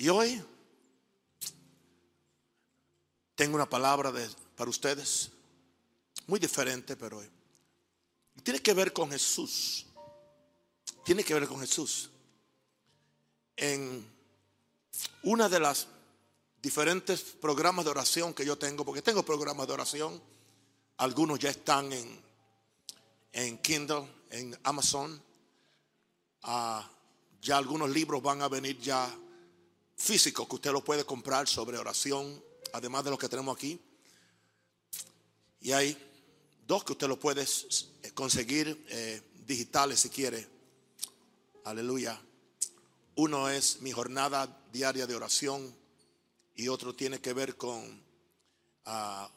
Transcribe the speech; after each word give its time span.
Y 0.00 0.08
hoy 0.08 0.42
tengo 3.34 3.54
una 3.54 3.68
palabra 3.68 4.10
para 4.56 4.70
ustedes, 4.70 5.30
muy 6.26 6.40
diferente, 6.40 6.96
pero 6.96 7.18
hoy. 7.18 7.28
Tiene 8.42 8.62
que 8.62 8.72
ver 8.72 8.94
con 8.94 9.10
Jesús. 9.10 9.84
Tiene 11.04 11.22
que 11.22 11.34
ver 11.34 11.46
con 11.46 11.60
Jesús. 11.60 12.08
En 13.58 14.10
una 15.24 15.50
de 15.50 15.60
las 15.60 15.86
diferentes 16.62 17.20
programas 17.20 17.84
de 17.84 17.90
oración 17.90 18.32
que 18.32 18.46
yo 18.46 18.56
tengo, 18.56 18.86
porque 18.86 19.02
tengo 19.02 19.22
programas 19.22 19.66
de 19.66 19.74
oración, 19.74 20.22
algunos 20.96 21.38
ya 21.38 21.50
están 21.50 21.92
en, 21.92 22.22
en 23.32 23.58
Kindle, 23.58 24.08
en 24.30 24.58
Amazon. 24.62 25.22
Ah, 26.44 26.90
ya 27.42 27.58
algunos 27.58 27.90
libros 27.90 28.22
van 28.22 28.40
a 28.40 28.48
venir 28.48 28.80
ya 28.80 29.14
físicos 30.00 30.48
que 30.48 30.54
usted 30.54 30.72
los 30.72 30.82
puede 30.82 31.04
comprar 31.04 31.46
sobre 31.46 31.76
oración, 31.76 32.42
además 32.72 33.04
de 33.04 33.10
los 33.10 33.18
que 33.18 33.28
tenemos 33.28 33.54
aquí. 33.54 33.78
Y 35.60 35.72
hay 35.72 35.96
dos 36.66 36.84
que 36.84 36.92
usted 36.92 37.06
los 37.06 37.18
puede 37.18 37.46
conseguir 38.14 38.86
eh, 38.88 39.20
digitales 39.46 40.00
si 40.00 40.08
quiere. 40.08 40.48
Aleluya. 41.64 42.18
Uno 43.16 43.50
es 43.50 43.82
mi 43.82 43.92
jornada 43.92 44.64
diaria 44.72 45.06
de 45.06 45.14
oración 45.14 45.76
y 46.54 46.68
otro 46.68 46.94
tiene 46.94 47.20
que 47.20 47.34
ver 47.34 47.56
con 47.56 48.02
ah, 48.86 49.30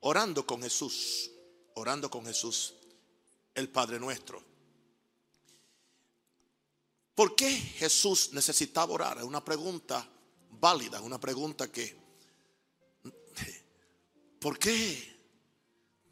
orando 0.00 0.44
con 0.44 0.62
Jesús, 0.62 1.30
orando 1.74 2.10
con 2.10 2.26
Jesús, 2.26 2.74
el 3.54 3.70
Padre 3.70 3.98
nuestro. 3.98 4.49
¿Por 7.20 7.36
qué 7.36 7.50
Jesús 7.54 8.30
necesitaba 8.32 8.94
orar? 8.94 9.18
Es 9.18 9.24
una 9.24 9.44
pregunta 9.44 10.08
válida, 10.52 11.02
una 11.02 11.20
pregunta 11.20 11.70
que... 11.70 11.94
¿Por 14.40 14.58
qué? 14.58 15.20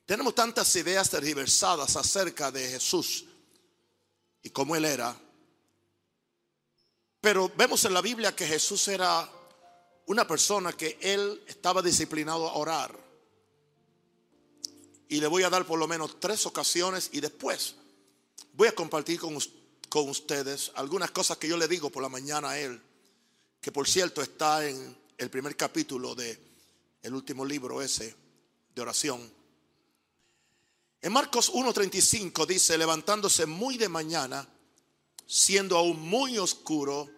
Tenemos 0.05 0.35
tantas 0.35 0.77
ideas 0.77 1.09
tergiversadas 1.09 1.97
acerca 1.97 2.53
de 2.53 2.69
Jesús 2.69 3.25
y 4.43 4.51
cómo 4.51 4.77
Él 4.77 4.85
era. 4.85 5.19
Pero 7.23 7.51
vemos 7.57 7.83
en 7.87 7.95
la 7.95 8.03
Biblia 8.03 8.37
que 8.37 8.47
Jesús 8.47 8.87
era 8.89 9.27
una 10.05 10.29
persona 10.29 10.75
que 10.75 10.99
Él 11.01 11.43
estaba 11.47 11.81
disciplinado 11.81 12.51
a 12.51 12.57
orar. 12.57 12.95
Y 15.09 15.21
le 15.21 15.27
voy 15.27 15.43
a 15.43 15.49
dar 15.49 15.65
por 15.65 15.79
lo 15.79 15.89
menos 15.89 16.21
tres 16.21 16.45
ocasiones 16.45 17.09
y 17.15 17.21
después 17.21 17.77
voy 18.53 18.69
a 18.69 18.75
compartir 18.75 19.19
con, 19.19 19.39
con 19.89 20.09
ustedes 20.09 20.73
algunas 20.75 21.11
cosas 21.11 21.39
que 21.39 21.49
yo 21.49 21.57
le 21.57 21.69
digo 21.69 21.91
por 21.91 22.03
la 22.03 22.09
mañana 22.09 22.51
a 22.51 22.59
Él, 22.59 22.81
que 23.61 23.73
por 23.73 23.89
cierto 23.89 24.23
está 24.23 24.67
en 24.69 24.97
el 25.17 25.31
primer 25.31 25.57
capítulo 25.57 26.15
de 26.15 26.39
el 27.03 27.15
último 27.15 27.45
libro 27.45 27.81
ese 27.83 28.15
de 28.75 28.83
oración. 28.83 29.33
En 31.01 31.13
Marcos 31.13 31.53
1:35 31.53 32.47
dice, 32.47 32.77
levantándose 32.77 33.47
muy 33.47 33.79
de 33.79 33.89
mañana, 33.89 34.49
siendo 35.27 35.77
aún 35.77 36.01
muy 36.01 36.39
oscuro, 36.39 37.09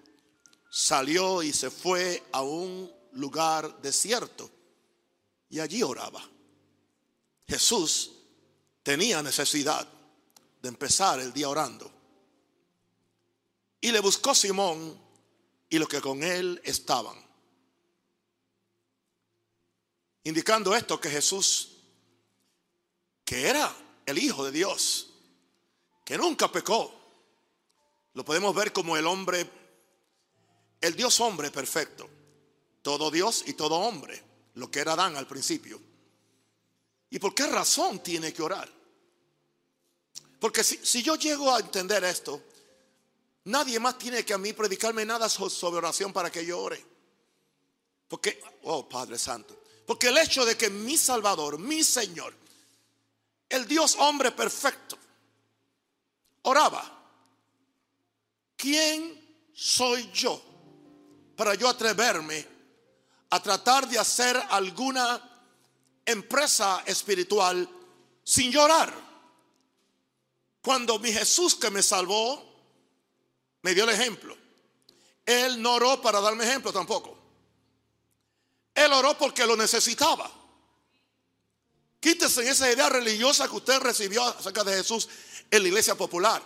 salió 0.70 1.42
y 1.42 1.52
se 1.52 1.70
fue 1.70 2.22
a 2.32 2.42
un 2.42 2.90
lugar 3.12 3.80
desierto 3.80 4.50
y 5.48 5.60
allí 5.60 5.82
oraba. 5.82 6.22
Jesús 7.46 8.12
tenía 8.82 9.22
necesidad 9.22 9.86
de 10.62 10.68
empezar 10.68 11.20
el 11.20 11.32
día 11.32 11.48
orando. 11.48 11.90
Y 13.80 13.92
le 13.92 14.00
buscó 14.00 14.34
Simón 14.34 15.00
y 15.68 15.78
los 15.78 15.88
que 15.88 16.00
con 16.00 16.22
él 16.22 16.60
estaban. 16.64 17.16
Indicando 20.24 20.74
esto 20.74 21.00
que 21.00 21.10
Jesús, 21.10 21.78
que 23.24 23.48
era 23.48 23.74
el 24.04 24.18
Hijo 24.18 24.44
de 24.44 24.52
Dios, 24.52 25.10
que 26.04 26.18
nunca 26.18 26.50
pecó, 26.50 26.94
lo 28.14 28.24
podemos 28.24 28.54
ver 28.54 28.72
como 28.72 28.96
el 28.96 29.06
hombre, 29.06 29.48
el 30.80 30.94
Dios 30.94 31.20
hombre 31.20 31.50
perfecto, 31.50 32.08
todo 32.82 33.10
Dios 33.10 33.44
y 33.46 33.54
todo 33.54 33.76
hombre, 33.76 34.22
lo 34.54 34.70
que 34.70 34.80
era 34.80 34.92
Adán 34.92 35.16
al 35.16 35.26
principio. 35.26 35.80
¿Y 37.10 37.18
por 37.18 37.34
qué 37.34 37.46
razón 37.46 38.02
tiene 38.02 38.32
que 38.32 38.42
orar? 38.42 38.70
Porque 40.38 40.64
si, 40.64 41.02
yo 41.02 41.16
llego 41.16 41.54
a 41.54 41.60
entender 41.60 42.02
esto, 42.04 42.42
nadie 43.50 43.78
más 43.80 43.98
tiene 43.98 44.24
que 44.24 44.34
a 44.34 44.38
mí 44.38 44.52
predicarme 44.52 45.04
nada 45.04 45.28
sobre 45.28 45.78
oración 45.78 46.12
para 46.12 46.30
que 46.30 46.44
yo 46.44 46.58
ore. 46.58 46.84
Porque, 48.08 48.40
oh 48.62 48.88
Padre 48.88 49.18
Santo, 49.18 49.62
porque 49.86 50.08
el 50.08 50.18
hecho 50.18 50.44
de 50.44 50.56
que 50.56 50.70
mi 50.70 50.96
Salvador, 50.96 51.58
mi 51.58 51.84
Señor, 51.84 52.34
el 53.48 53.66
Dios 53.66 53.96
hombre 53.98 54.32
perfecto, 54.32 54.98
oraba, 56.42 56.82
¿quién 58.56 59.50
soy 59.52 60.10
yo 60.12 60.42
para 61.36 61.54
yo 61.54 61.68
atreverme 61.68 62.46
a 63.30 63.40
tratar 63.40 63.88
de 63.88 63.98
hacer 63.98 64.36
alguna 64.50 65.30
empresa 66.04 66.82
espiritual 66.86 67.68
sin 68.24 68.50
llorar. 68.50 68.92
Cuando 70.62 70.98
mi 70.98 71.12
Jesús 71.12 71.54
que 71.54 71.70
me 71.70 71.82
salvó 71.82 72.49
me 73.62 73.74
dio 73.74 73.84
el 73.84 73.90
ejemplo. 73.90 74.36
Él 75.24 75.60
no 75.60 75.74
oró 75.74 76.00
para 76.00 76.20
darme 76.20 76.44
ejemplo 76.44 76.72
tampoco. 76.72 77.16
Él 78.74 78.92
oró 78.92 79.16
porque 79.16 79.46
lo 79.46 79.56
necesitaba. 79.56 80.30
Quítese 82.00 82.48
esa 82.48 82.70
idea 82.72 82.88
religiosa 82.88 83.48
que 83.48 83.56
usted 83.56 83.78
recibió 83.80 84.24
acerca 84.24 84.64
de 84.64 84.76
Jesús 84.76 85.08
en 85.50 85.62
la 85.62 85.68
iglesia 85.68 85.94
popular. 85.94 86.42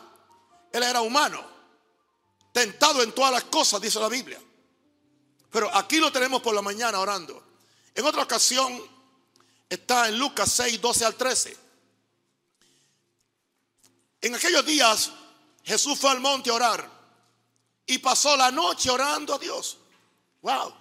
Él 0.73 0.83
era 0.83 1.01
humano, 1.01 1.47
tentado 2.53 3.03
en 3.03 3.13
todas 3.13 3.33
las 3.33 3.45
cosas, 3.45 3.81
dice 3.81 4.01
la 4.01 4.09
Biblia. 4.09 4.41
Pero 5.51 5.73
aquí 5.75 5.99
lo 5.99 6.11
tenemos 6.11 6.43
por 6.43 6.55
la 6.55 6.63
mañana 6.63 6.99
orando. 6.99 7.43
En 7.95 8.05
otra 8.05 8.25
ocasión, 8.25 8.83
Está 9.69 10.09
en 10.09 10.19
Lucas 10.19 10.53
6, 10.53 10.81
12 10.81 11.05
al 11.05 11.15
13. 11.17 11.57
En 14.21 14.35
aquellos 14.35 14.65
días 14.65 15.11
Jesús 15.65 15.99
fue 15.99 16.11
al 16.11 16.21
monte 16.21 16.51
a 16.51 16.55
orar 16.55 16.94
y 17.87 17.99
pasó 17.99 18.37
la 18.37 18.51
noche 18.51 18.91
orando 18.91 19.35
a 19.35 19.39
Dios. 19.39 19.79
Wow. 20.43 20.75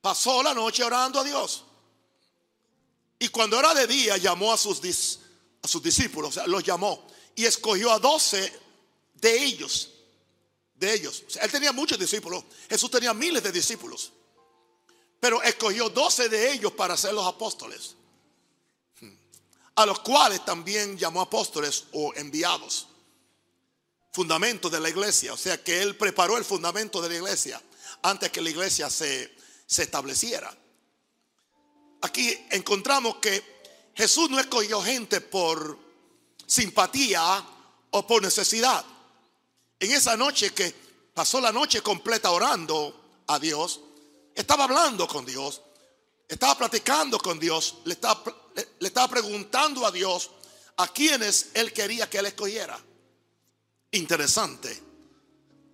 Pasó 0.00 0.42
la 0.42 0.54
noche 0.54 0.82
orando 0.82 1.20
a 1.20 1.24
Dios. 1.24 1.64
Y 3.18 3.28
cuando 3.28 3.58
era 3.58 3.74
de 3.74 3.86
día 3.86 4.16
llamó 4.16 4.52
a 4.52 4.56
sus, 4.56 5.18
a 5.62 5.68
sus 5.68 5.82
discípulos, 5.82 6.30
o 6.30 6.32
sea, 6.32 6.46
los 6.46 6.64
llamó 6.64 7.06
y 7.34 7.44
escogió 7.44 7.92
a 7.92 7.98
doce 7.98 8.52
de 9.14 9.44
ellos. 9.44 9.90
De 10.74 10.94
ellos. 10.94 11.24
él 11.40 11.50
tenía 11.50 11.72
muchos 11.72 11.98
discípulos. 11.98 12.44
Jesús 12.68 12.90
tenía 12.90 13.12
miles 13.12 13.42
de 13.42 13.52
discípulos. 13.52 14.12
Pero 15.20 15.42
escogió 15.42 15.90
doce 15.90 16.30
de 16.30 16.52
ellos 16.52 16.72
para 16.72 16.96
ser 16.96 17.12
los 17.12 17.26
apóstoles. 17.26 17.96
A 19.74 19.84
los 19.84 20.00
cuales 20.00 20.42
también 20.44 20.96
llamó 20.96 21.20
apóstoles 21.20 21.84
o 21.92 22.14
enviados. 22.14 22.88
Fundamento 24.12 24.68
de 24.68 24.80
la 24.80 24.88
iglesia. 24.88 25.32
O 25.32 25.36
sea 25.36 25.62
que 25.62 25.82
él 25.82 25.96
preparó 25.96 26.36
el 26.36 26.44
fundamento 26.44 27.00
de 27.00 27.08
la 27.08 27.16
iglesia 27.16 27.62
antes 28.02 28.30
que 28.30 28.40
la 28.40 28.50
iglesia 28.50 28.90
se, 28.90 29.34
se 29.66 29.82
estableciera. 29.82 30.56
Aquí 32.02 32.46
encontramos 32.50 33.16
que 33.16 33.60
Jesús 33.94 34.30
no 34.30 34.40
escogió 34.40 34.80
gente 34.82 35.20
por 35.20 35.78
simpatía 36.46 37.44
o 37.90 38.06
por 38.06 38.22
necesidad. 38.22 38.84
En 39.78 39.92
esa 39.92 40.16
noche 40.16 40.50
que 40.50 40.74
pasó 41.14 41.40
la 41.40 41.52
noche 41.52 41.82
completa 41.82 42.30
orando 42.30 43.22
a 43.26 43.38
Dios, 43.38 43.80
estaba 44.34 44.64
hablando 44.64 45.06
con 45.06 45.24
Dios, 45.24 45.62
estaba 46.28 46.56
platicando 46.56 47.18
con 47.18 47.38
Dios, 47.38 47.76
le 47.84 47.94
estaba, 47.94 48.22
le, 48.54 48.88
estaba 48.88 49.08
preguntando 49.08 49.86
a 49.86 49.90
Dios 49.90 50.30
a 50.76 50.88
quienes 50.88 51.50
él 51.54 51.72
quería 51.72 52.08
que 52.08 52.18
él 52.18 52.26
escogiera. 52.26 52.78
Interesante 53.92 54.82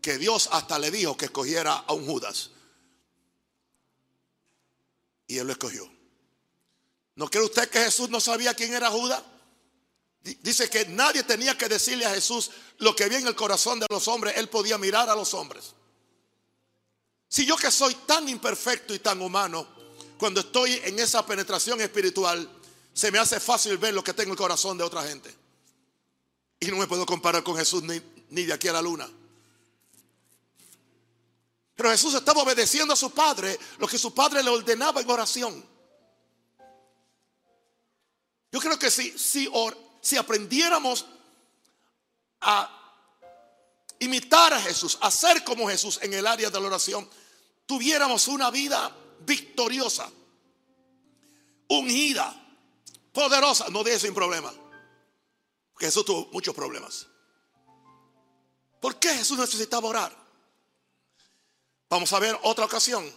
que 0.00 0.18
Dios 0.18 0.48
hasta 0.52 0.78
le 0.78 0.90
dijo 0.90 1.16
que 1.16 1.26
escogiera 1.26 1.84
a 1.86 1.92
un 1.92 2.06
Judas. 2.06 2.50
Y 5.26 5.38
él 5.38 5.46
lo 5.46 5.52
escogió. 5.52 5.90
¿No 7.16 7.28
cree 7.28 7.42
usted 7.42 7.68
que 7.68 7.80
Jesús 7.80 8.08
no 8.10 8.20
sabía 8.20 8.54
quién 8.54 8.72
era 8.72 8.90
Judas? 8.90 9.22
Dice 10.22 10.68
que 10.68 10.86
nadie 10.86 11.22
tenía 11.22 11.56
que 11.56 11.68
decirle 11.68 12.04
a 12.04 12.14
Jesús 12.14 12.50
lo 12.78 12.94
que 12.94 13.04
había 13.04 13.18
en 13.18 13.26
el 13.26 13.34
corazón 13.34 13.80
de 13.80 13.86
los 13.90 14.06
hombres. 14.08 14.36
Él 14.36 14.48
podía 14.48 14.76
mirar 14.76 15.08
a 15.08 15.14
los 15.14 15.34
hombres. 15.34 15.74
Si 17.28 17.44
yo 17.44 17.56
que 17.56 17.70
soy 17.70 17.94
tan 18.06 18.28
imperfecto 18.28 18.94
y 18.94 18.98
tan 18.98 19.20
humano, 19.20 19.66
cuando 20.18 20.40
estoy 20.40 20.80
en 20.84 20.98
esa 20.98 21.24
penetración 21.26 21.80
espiritual, 21.80 22.48
se 22.92 23.10
me 23.10 23.18
hace 23.18 23.40
fácil 23.40 23.76
ver 23.78 23.94
lo 23.94 24.02
que 24.02 24.14
tengo 24.14 24.28
en 24.28 24.32
el 24.32 24.38
corazón 24.38 24.78
de 24.78 24.84
otra 24.84 25.02
gente. 25.02 25.34
Y 26.60 26.66
no 26.68 26.76
me 26.76 26.86
puedo 26.86 27.04
comparar 27.04 27.42
con 27.42 27.56
Jesús 27.56 27.82
ni, 27.82 28.00
ni 28.30 28.44
de 28.44 28.52
aquí 28.52 28.68
a 28.68 28.72
la 28.72 28.82
luna. 28.82 29.08
Pero 31.76 31.90
Jesús 31.90 32.14
estaba 32.14 32.42
obedeciendo 32.42 32.94
a 32.94 32.96
su 32.96 33.10
padre 33.10 33.58
lo 33.78 33.86
que 33.86 33.98
su 33.98 34.14
padre 34.14 34.42
le 34.42 34.50
ordenaba 34.50 35.00
en 35.00 35.10
oración. 35.10 35.64
Yo 38.50 38.60
creo 38.60 38.78
que 38.78 38.90
si, 38.90 39.16
si, 39.18 39.50
si 40.00 40.16
aprendiéramos 40.16 41.04
a 42.40 42.72
imitar 43.98 44.54
a 44.54 44.60
Jesús, 44.60 44.96
a 45.02 45.10
ser 45.10 45.44
como 45.44 45.68
Jesús 45.68 45.98
en 46.00 46.14
el 46.14 46.26
área 46.26 46.48
de 46.48 46.60
la 46.60 46.66
oración, 46.66 47.08
tuviéramos 47.66 48.28
una 48.28 48.50
vida 48.50 48.94
victoriosa, 49.26 50.10
ungida, 51.68 52.34
poderosa, 53.12 53.66
no 53.68 53.84
de 53.84 53.98
sin 53.98 54.14
problema. 54.14 54.52
Jesús 55.78 56.04
tuvo 56.04 56.28
muchos 56.32 56.54
problemas. 56.54 57.06
¿Por 58.80 58.98
qué 58.98 59.08
Jesús 59.10 59.38
necesitaba 59.38 59.88
orar? 59.88 60.16
Vamos 61.88 62.12
a 62.12 62.18
ver 62.18 62.38
otra 62.42 62.64
ocasión. 62.64 63.10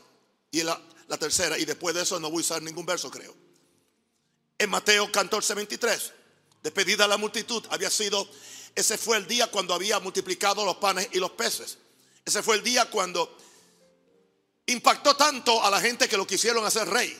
Y 0.51 0.63
la, 0.63 0.79
la 1.07 1.17
tercera. 1.17 1.57
Y 1.57 1.65
después 1.65 1.95
de 1.95 2.01
eso 2.01 2.19
no 2.19 2.29
voy 2.29 2.39
a 2.39 2.45
usar 2.45 2.61
ningún 2.61 2.85
verso, 2.85 3.09
creo. 3.09 3.35
En 4.57 4.69
Mateo 4.69 5.11
14, 5.11 5.53
23. 5.53 6.13
Despedida 6.63 7.07
la 7.07 7.17
multitud. 7.17 7.65
Había 7.69 7.89
sido. 7.89 8.27
Ese 8.75 8.97
fue 8.97 9.17
el 9.17 9.27
día 9.27 9.47
cuando 9.47 9.73
había 9.73 9.99
multiplicado 9.99 10.65
los 10.65 10.77
panes 10.77 11.09
y 11.11 11.19
los 11.19 11.31
peces. 11.31 11.77
Ese 12.25 12.43
fue 12.43 12.55
el 12.55 12.63
día 12.63 12.89
cuando 12.89 13.35
impactó 14.67 15.15
tanto 15.15 15.63
a 15.63 15.69
la 15.71 15.81
gente 15.81 16.07
que 16.07 16.17
lo 16.17 16.27
quisieron 16.27 16.65
hacer 16.65 16.87
rey. 16.87 17.17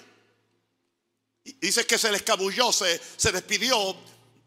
Dice 1.44 1.85
que 1.85 1.97
se 1.97 2.12
le 2.12 2.18
escabulló, 2.18 2.71
se, 2.71 3.01
se 3.18 3.31
despidió. 3.31 3.95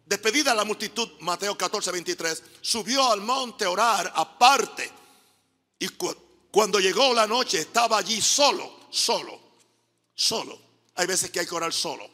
Despedida 0.05 0.55
la 0.55 0.65
multitud, 0.65 1.09
Mateo 1.21 1.57
14, 1.57 1.91
23, 1.93 2.43
subió 2.61 3.11
al 3.11 3.21
monte 3.21 3.65
a 3.65 3.71
orar 3.71 4.13
aparte. 4.15 4.91
Y 5.79 5.89
cuando 6.51 6.81
llegó 6.81 7.15
la 7.15 7.27
noche 7.27 7.61
estaba 7.61 7.99
allí 7.99 8.21
solo, 8.21 8.81
solo, 8.91 9.41
solo. 10.15 10.59
Hay 10.97 11.07
veces 11.07 11.31
que 11.31 11.41
hay 11.41 11.47
que 11.47 11.55
orar 11.55 11.73
solo. 11.73 12.09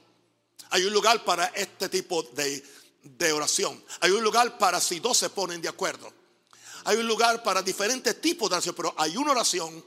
Hay 0.70 0.84
un 0.84 0.92
lugar 0.92 1.24
para 1.24 1.46
este 1.46 1.88
tipo 1.88 2.22
de, 2.22 2.62
de 3.02 3.32
oración. 3.32 3.82
Hay 4.00 4.10
un 4.10 4.22
lugar 4.22 4.58
para 4.58 4.80
si 4.80 5.00
dos 5.00 5.16
se 5.16 5.30
ponen 5.30 5.60
de 5.60 5.68
acuerdo. 5.68 6.12
Hay 6.84 6.96
un 6.96 7.06
lugar 7.06 7.42
para 7.42 7.62
diferentes 7.62 8.20
tipos 8.20 8.48
de 8.48 8.56
oración, 8.56 8.74
pero 8.74 8.94
hay 8.96 9.16
una 9.16 9.32
oración 9.32 9.84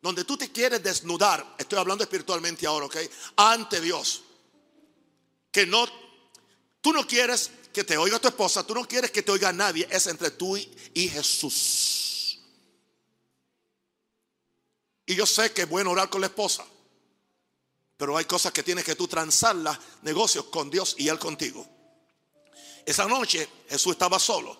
donde 0.00 0.24
tú 0.24 0.36
te 0.36 0.52
quieres 0.52 0.82
desnudar. 0.82 1.54
Estoy 1.58 1.78
hablando 1.78 2.04
espiritualmente 2.04 2.66
ahora, 2.66 2.86
¿ok? 2.86 2.96
Ante 3.36 3.80
Dios. 3.80 4.22
Que 5.50 5.66
no, 5.66 5.86
tú 6.84 6.92
no 6.92 7.06
quieres 7.06 7.50
que 7.72 7.82
te 7.82 7.96
oiga 7.96 8.18
tu 8.18 8.28
esposa, 8.28 8.62
tú 8.66 8.74
no 8.74 8.86
quieres 8.86 9.10
que 9.10 9.22
te 9.22 9.32
oiga 9.32 9.50
nadie, 9.54 9.88
es 9.90 10.06
entre 10.06 10.30
tú 10.32 10.54
y 10.54 11.08
Jesús. 11.08 12.38
Y 15.06 15.14
yo 15.14 15.24
sé 15.24 15.50
que 15.54 15.62
es 15.62 15.68
bueno 15.68 15.92
orar 15.92 16.10
con 16.10 16.20
la 16.20 16.26
esposa. 16.26 16.62
Pero 17.96 18.18
hay 18.18 18.26
cosas 18.26 18.52
que 18.52 18.62
tienes 18.62 18.84
que 18.84 18.96
tú 18.96 19.08
transarlas, 19.08 19.78
negocios 20.02 20.44
con 20.46 20.68
Dios 20.68 20.94
y 20.98 21.08
Él 21.08 21.18
contigo. 21.18 21.66
Esa 22.84 23.06
noche 23.06 23.48
Jesús 23.66 23.92
estaba 23.92 24.18
solo. 24.18 24.54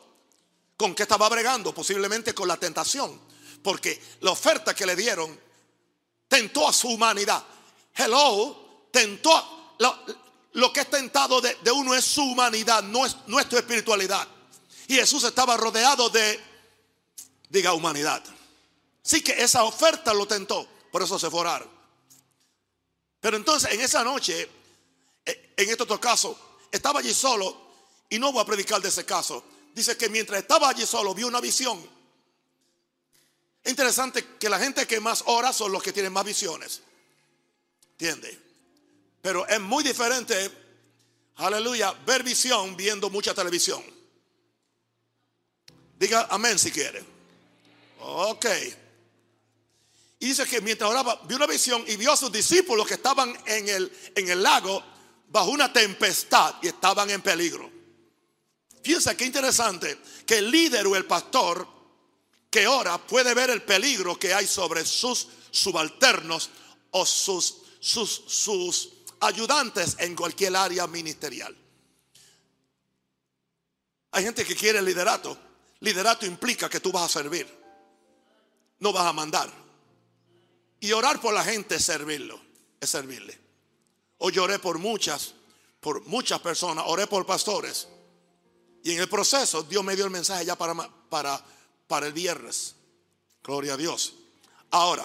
¿Con 0.79 0.94
qué 0.94 1.03
estaba 1.03 1.29
bregando? 1.29 1.75
Posiblemente 1.75 2.32
con 2.32 2.49
la 2.49 2.56
tentación. 2.56 3.20
Porque 3.62 4.00
la 4.20 4.31
oferta 4.31 4.75
que 4.75 4.87
le 4.87 4.97
dieron 4.97 5.38
tentó 6.27 6.67
a 6.67 6.73
su 6.73 6.88
humanidad. 6.88 7.44
Hello, 7.94 8.88
tentó. 8.91 9.77
Lo, 10.55 10.73
que 10.73 10.81
es 10.81 10.91
tentado 10.91 11.41
de, 11.41 11.56
uno 11.73 11.95
es 11.95 12.05
su 12.05 12.23
humanidad, 12.23 12.83
no 12.83 13.05
es 13.05 13.17
nuestra 13.27 13.59
espiritualidad. 13.59 14.27
Y 14.87 14.95
Jesús 14.95 15.25
estaba 15.25 15.56
rodeado 15.56 16.09
de, 16.11 16.41
diga, 17.49 17.73
humanidad. 17.73 18.23
Sí 19.03 19.23
que 19.23 19.33
esa 19.43 19.65
oferta 19.65 20.15
lo 20.15 20.27
tentó, 20.27 20.67
por 20.91 21.03
eso 21.03 21.19
se 21.19 21.27
orar. 21.27 21.69
Pero 23.21 23.37
entonces 23.37 23.73
en 23.73 23.81
esa 23.81 24.05
noche, 24.05 24.49
eh, 25.25 25.55
en 25.56 25.71
este 25.71 25.83
otro 25.83 26.01
caso, 26.01 26.39
estaba 26.71 27.01
allí 27.01 27.12
solo 27.12 27.73
y 28.09 28.19
no 28.19 28.33
voy 28.33 28.43
a 28.43 28.47
predicar 28.47 28.81
de 28.81 28.89
ese 28.89 29.05
caso. 29.05 29.45
Dice 29.75 29.97
que 29.97 30.09
mientras 30.09 30.41
estaba 30.41 30.69
allí 30.69 30.87
solo 30.87 31.15
vio 31.15 31.27
una 31.27 31.41
visión. 31.41 31.85
Es 33.62 33.71
interesante 33.71 34.37
que 34.39 34.49
la 34.49 34.59
gente 34.59 34.87
que 34.87 35.01
más 35.01 35.25
ora 35.27 35.53
son 35.53 35.73
los 35.73 35.83
que 35.83 35.93
tienen 35.93 36.12
más 36.12 36.25
visiones. 36.25 36.83
¿Entiende? 37.93 38.44
Pero 39.25 39.49
es 39.49 39.59
muy 39.59 39.82
diferente, 39.82 40.50
aleluya, 41.37 41.93
ver 42.05 42.23
visión 42.23 42.76
viendo 42.76 43.09
mucha 43.09 43.32
televisión. 43.32 43.82
Diga 45.99 46.26
amén 46.29 46.59
si 46.59 46.71
quiere. 46.71 47.03
Ok. 48.00 48.44
Y 50.19 50.26
dice 50.26 50.44
que 50.44 50.61
mientras 50.61 50.91
oraba, 50.91 51.23
vio 51.26 51.38
una 51.38 51.47
visión 51.47 51.82
y 51.88 51.97
vio 51.97 52.12
a 52.12 52.19
sus 52.19 52.31
discípulos 52.31 52.87
que 52.87 52.94
estaban 52.94 53.35
en 53.47 53.67
el, 53.67 53.91
en 54.15 54.29
el 54.29 54.43
lago 54.43 54.85
bajo 55.31 55.53
una 55.53 55.73
tempestad 55.73 56.56
y 56.61 56.67
estaban 56.67 57.09
en 57.09 57.23
peligro. 57.23 57.70
Fíjense 58.82 59.17
qué 59.17 59.25
interesante 59.25 60.00
que 60.27 60.37
el 60.37 60.50
líder 60.50 60.87
o 60.87 60.97
el 60.97 61.06
pastor 61.06 61.67
que 62.50 62.67
ora 62.67 62.99
puede 62.99 63.32
ver 63.32 63.49
el 63.49 63.62
peligro 63.62 64.19
que 64.19 64.35
hay 64.35 64.47
sobre 64.47 64.85
sus 64.85 65.29
subalternos 65.50 66.50
o 66.91 67.06
sus, 67.06 67.62
sus, 67.81 68.25
sus 68.27 68.91
ayudantes 69.20 69.96
en 69.99 70.14
cualquier 70.14 70.56
área 70.56 70.87
ministerial. 70.87 71.56
Hay 74.12 74.25
gente 74.25 74.44
que 74.44 74.55
quiere 74.55 74.81
liderato. 74.81 75.37
Liderato 75.81 76.25
implica 76.25 76.69
que 76.69 76.81
tú 76.81 76.93
vas 76.93 77.05
a 77.05 77.20
servir, 77.20 77.46
no 78.78 78.93
vas 78.93 79.06
a 79.06 79.12
mandar. 79.12 79.50
Y 80.81 80.93
orar 80.93 81.20
por 81.20 81.34
la 81.34 81.44
gente 81.44 81.76
es 81.76 81.84
servirlo, 81.84 82.40
es 82.81 82.88
servirle. 82.88 83.38
Hoy 84.19 84.38
oré 84.38 84.58
por 84.58 84.78
muchas, 84.78 85.34
por 85.81 86.06
muchas 86.06 86.40
personas, 86.40 86.84
oré 86.88 87.06
por 87.06 87.26
pastores. 87.26 87.88
Y 88.82 88.93
en 88.93 89.00
el 89.00 89.08
proceso 89.08 89.62
Dios 89.62 89.82
me 89.82 89.96
dio 89.96 90.05
el 90.05 90.10
mensaje 90.10 90.44
ya 90.44 90.56
para, 90.56 90.75
para, 91.08 91.44
para 91.87 92.06
el 92.06 92.12
viernes. 92.12 92.76
Gloria 93.43 93.75
a 93.75 93.76
Dios. 93.76 94.14
Ahora, 94.70 95.05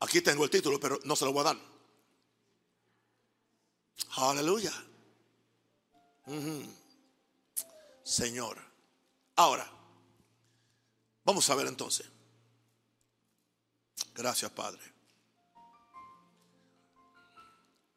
aquí 0.00 0.20
tengo 0.20 0.44
el 0.44 0.50
título, 0.50 0.80
pero 0.80 0.98
no 1.04 1.16
se 1.16 1.24
lo 1.24 1.32
voy 1.32 1.40
a 1.40 1.44
dar. 1.44 1.73
Aleluya. 4.16 4.72
Señor. 8.02 8.58
Ahora, 9.36 9.70
vamos 11.24 11.48
a 11.50 11.54
ver 11.54 11.66
entonces. 11.66 12.06
Gracias, 14.14 14.50
Padre. 14.52 14.80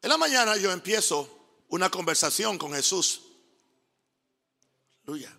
En 0.02 0.08
la 0.10 0.16
mañana 0.16 0.56
yo 0.56 0.70
empiezo 0.72 1.64
una 1.68 1.90
conversación 1.90 2.58
con 2.58 2.72
Jesús. 2.72 3.22
Aleluya. 5.02 5.36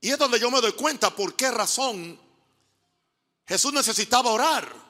Y 0.00 0.10
es 0.10 0.18
donde 0.18 0.40
yo 0.40 0.50
me 0.50 0.60
doy 0.60 0.72
cuenta 0.72 1.14
por 1.14 1.36
qué 1.36 1.50
razón 1.50 2.20
Jesús 3.46 3.72
necesitaba 3.72 4.30
orar. 4.30 4.82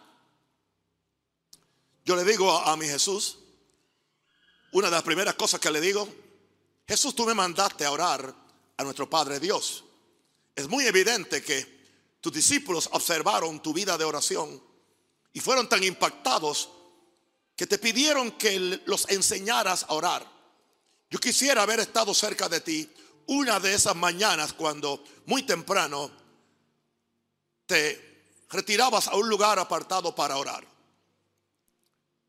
Yo 2.04 2.16
le 2.16 2.24
digo 2.24 2.50
a, 2.50 2.76
mi 2.76 2.86
Jesús, 2.86 3.38
una 4.72 4.88
de 4.88 4.92
las 4.92 5.02
primeras 5.02 5.34
cosas 5.34 5.60
que 5.60 5.70
le 5.70 5.80
digo, 5.80 6.08
Jesús, 6.86 7.14
tú 7.14 7.24
me 7.24 7.34
mandaste 7.34 7.84
a 7.84 7.92
orar 7.92 8.34
a 8.76 8.84
nuestro 8.84 9.08
Padre 9.08 9.38
Dios. 9.38 9.84
Es 10.54 10.68
muy 10.68 10.86
evidente 10.86 11.42
que 11.42 11.82
tus 12.20 12.32
discípulos 12.32 12.88
observaron 12.92 13.62
tu 13.62 13.72
vida 13.72 13.96
de 13.96 14.04
oración 14.04 14.62
y 15.32 15.40
fueron 15.40 15.68
tan 15.68 15.82
impactados 15.82 16.70
que 17.56 17.66
te 17.66 17.78
pidieron 17.78 18.32
que 18.32 18.80
los 18.86 19.08
enseñaras 19.10 19.84
a 19.88 19.94
orar. 19.94 20.30
Yo 21.10 21.18
quisiera 21.18 21.62
haber 21.62 21.80
estado 21.80 22.14
cerca 22.14 22.48
de 22.48 22.60
ti 22.60 22.90
una 23.26 23.60
de 23.60 23.74
esas 23.74 23.94
mañanas 23.94 24.52
cuando 24.52 25.04
muy 25.26 25.42
temprano 25.42 26.10
te 27.66 28.22
retirabas 28.50 29.08
a 29.08 29.16
un 29.16 29.28
lugar 29.28 29.58
apartado 29.58 30.14
para 30.14 30.36
orar. 30.36 30.71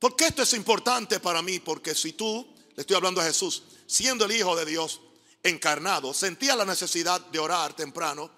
¿Por 0.03 0.17
qué 0.17 0.25
esto 0.25 0.41
es 0.41 0.53
importante 0.53 1.21
para 1.21 1.41
mí? 1.41 1.59
Porque 1.59 1.95
si 1.95 2.11
tú, 2.11 2.45
le 2.75 2.81
estoy 2.81 2.97
hablando 2.97 3.21
a 3.21 3.23
Jesús, 3.23 3.63
siendo 3.87 4.25
el 4.25 4.33
Hijo 4.33 4.53
de 4.53 4.65
Dios 4.65 4.99
encarnado, 5.41 6.13
sentía 6.13 6.57
la 6.57 6.65
necesidad 6.65 7.21
de 7.27 7.39
orar 7.39 7.73
temprano, 7.73 8.29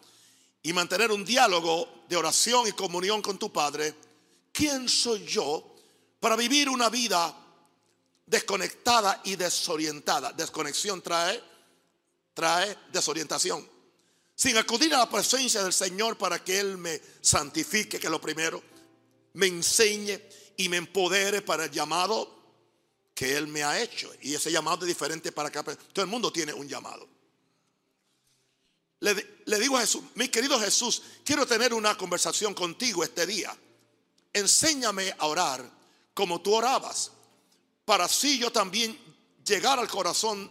y 0.62 0.74
mantener 0.74 1.12
un 1.12 1.25
diálogo 1.25 2.03
de 2.07 2.17
oración 2.17 2.67
y 2.67 2.74
comunión 2.74 3.19
con 3.24 3.39
tu 3.39 3.51
Padre, 3.51 3.95
¿quién 4.51 4.88
soy 4.88 5.25
yo 5.25 5.75
para 6.19 6.36
vivir 6.36 6.69
una 6.69 6.88
vida 6.89 7.36
desconectada 8.27 9.22
y 9.24 9.36
desorientada? 9.36 10.34
Desconexión 10.34 11.01
trae, 11.01 11.41
trae 12.36 12.77
desorientación. 12.91 13.67
Sin 14.36 14.55
acudir 14.55 14.93
a 14.93 15.00
la 15.00 15.10
presencia 15.10 15.63
del 15.63 15.74
Señor 15.74 16.15
para 16.15 16.43
que 16.43 16.60
Él 16.60 16.77
me 16.77 17.01
santifique, 17.22 18.00
que 18.00 18.05
es 18.05 18.12
lo 18.12 18.22
primero, 18.22 18.62
me 19.34 19.48
enseñe 19.48 20.22
y 20.57 20.69
me 20.69 20.77
empodere 20.77 21.41
para 21.41 21.65
el 21.65 21.71
llamado 21.71 22.33
que 23.13 23.35
Él 23.38 23.47
me 23.47 23.63
ha 23.63 23.81
hecho. 23.81 24.12
Y 24.21 24.35
ese 24.35 24.51
llamado 24.51 24.81
es 24.81 24.88
diferente 24.88 25.31
para 25.31 25.50
cada 25.50 25.75
Todo 25.75 26.03
el 26.03 26.12
mundo 26.12 26.31
tiene 26.31 26.53
un 26.53 26.67
llamado. 26.67 27.07
le, 29.00 29.39
le 29.45 29.59
digo 29.59 29.77
a 29.77 29.81
Jesús, 29.81 30.03
mi 30.15 30.29
querido 30.29 30.59
Jesús, 30.59 31.01
quiero 31.24 31.45
tener 31.45 31.74
una 31.74 31.97
conversación 31.97 32.53
contigo 32.53 33.03
este 33.03 33.25
día. 33.25 33.55
Enséñame 34.33 35.13
a 35.17 35.27
orar 35.27 35.69
como 36.13 36.41
tú 36.41 36.53
orabas, 36.53 37.12
para 37.83 38.05
así 38.05 38.39
yo 38.39 38.51
también 38.51 38.97
llegar 39.45 39.79
al 39.79 39.88
corazón 39.88 40.50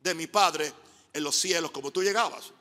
de 0.00 0.14
mi 0.14 0.26
Padre 0.26 0.72
en 1.12 1.22
los 1.22 1.36
cielos 1.36 1.70
como 1.70 1.90
tú 1.90 2.02
llegabas. 2.02 2.52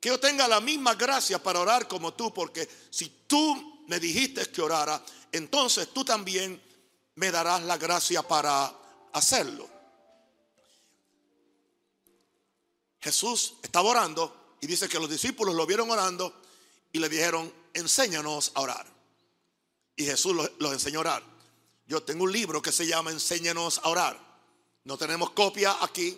Que 0.00 0.08
yo 0.08 0.18
tenga 0.18 0.48
la 0.48 0.60
misma 0.60 0.94
gracia 0.94 1.42
para 1.42 1.60
orar 1.60 1.86
como 1.88 2.12
tú, 2.14 2.32
porque 2.34 2.68
si 2.90 3.08
tú 3.26 3.84
me 3.86 4.00
dijiste 4.00 4.44
que 4.46 4.60
orara, 4.60 5.02
entonces 5.36 5.88
tú 5.92 6.04
también 6.04 6.62
me 7.16 7.32
darás 7.32 7.62
la 7.64 7.76
gracia 7.76 8.22
para 8.22 8.72
hacerlo. 9.12 9.68
Jesús 13.00 13.54
estaba 13.62 13.90
orando 13.90 14.56
y 14.60 14.68
dice 14.68 14.88
que 14.88 15.00
los 15.00 15.10
discípulos 15.10 15.54
lo 15.56 15.66
vieron 15.66 15.90
orando 15.90 16.40
y 16.92 17.00
le 17.00 17.08
dijeron, 17.08 17.52
enséñanos 17.74 18.52
a 18.54 18.60
orar. 18.60 18.86
Y 19.96 20.04
Jesús 20.04 20.34
los, 20.34 20.72
enseñó 20.72 21.00
a 21.00 21.00
orar. 21.00 21.22
Yo 21.88 22.02
tengo 22.04 22.24
un 22.24 22.32
libro 22.32 22.62
que 22.62 22.70
se 22.70 22.86
llama 22.86 23.10
Enséñanos 23.10 23.78
a 23.82 23.88
orar. 23.88 24.18
No 24.84 24.96
tenemos 24.96 25.30
copia 25.30 25.76
aquí. 25.82 26.16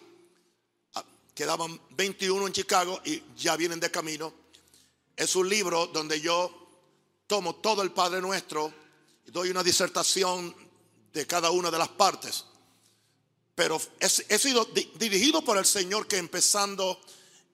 Ah, 0.94 1.04
quedaban 1.34 1.80
21 1.90 2.46
en 2.46 2.52
Chicago 2.52 3.00
y 3.04 3.22
ya 3.36 3.56
vienen 3.56 3.80
de 3.80 3.90
camino. 3.90 4.32
Es 5.16 5.34
un 5.36 5.48
libro 5.48 5.86
donde 5.86 6.20
yo 6.20 6.52
tomo 7.26 7.56
todo 7.56 7.82
el 7.82 7.90
Padre 7.92 8.20
Nuestro 8.20 8.85
doy 9.26 9.50
una 9.50 9.62
disertación 9.62 10.54
de 11.12 11.26
cada 11.26 11.50
una 11.50 11.70
de 11.70 11.78
las 11.78 11.88
partes. 11.88 12.44
Pero 13.54 13.80
he, 14.00 14.38
sido 14.38 14.66
dirigido 14.96 15.42
por 15.42 15.56
el 15.56 15.64
Señor 15.64 16.06
que 16.06 16.18
empezando 16.18 17.00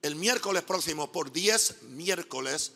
el 0.01 0.15
miércoles 0.15 0.63
próximo, 0.63 1.11
por 1.11 1.31
10 1.31 1.83
miércoles, 1.83 2.73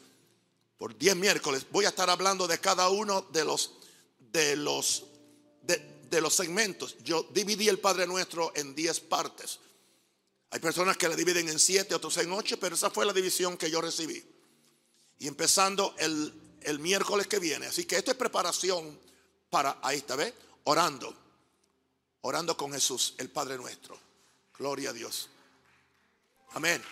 por 0.77 0.97
10 0.97 1.17
miércoles, 1.17 1.65
voy 1.69 1.85
a 1.85 1.89
estar 1.89 2.09
hablando 2.09 2.47
de 2.47 2.59
cada 2.59 2.87
uno 2.87 3.21
de 3.33 3.43
los, 3.43 3.73
de 4.19 4.55
los, 4.55 5.03
de, 5.63 6.21
los 6.21 6.33
segmentos. 6.33 6.95
Yo 7.03 7.27
dividí 7.33 7.67
el 7.67 7.79
Padre 7.79 8.07
Nuestro 8.07 8.53
en 8.55 8.73
10 8.73 9.01
partes. 9.01 9.59
Hay 10.51 10.61
personas 10.61 10.95
que 10.95 11.09
le 11.09 11.17
dividen 11.17 11.49
en 11.49 11.59
7, 11.59 11.93
otros 11.95 12.15
en 12.17 12.31
8, 12.31 12.57
pero 12.61 12.75
esa 12.75 12.89
fue 12.89 13.05
la 13.05 13.11
división 13.11 13.57
que 13.57 13.69
yo 13.69 13.81
recibí. 13.81 14.23
Y 15.19 15.27
empezando 15.27 15.93
el, 15.97 16.33
el 16.67 16.79
miércoles 16.79 17.27
que 17.27 17.39
viene. 17.39 17.65
Así 17.67 17.85
que 17.85 17.95
esto 17.95 18.11
es 18.11 18.17
preparación 18.17 18.99
para, 19.49 19.79
ahí 19.81 19.99
está, 19.99 20.17
¿ves? 20.17 20.33
Orando. 20.65 21.15
Orando 22.21 22.57
con 22.57 22.73
Jesús, 22.73 23.15
el 23.17 23.29
Padre 23.29 23.57
nuestro. 23.57 23.97
Gloria 24.57 24.89
a 24.89 24.93
Dios. 24.93 25.29
Amén. 26.51 26.83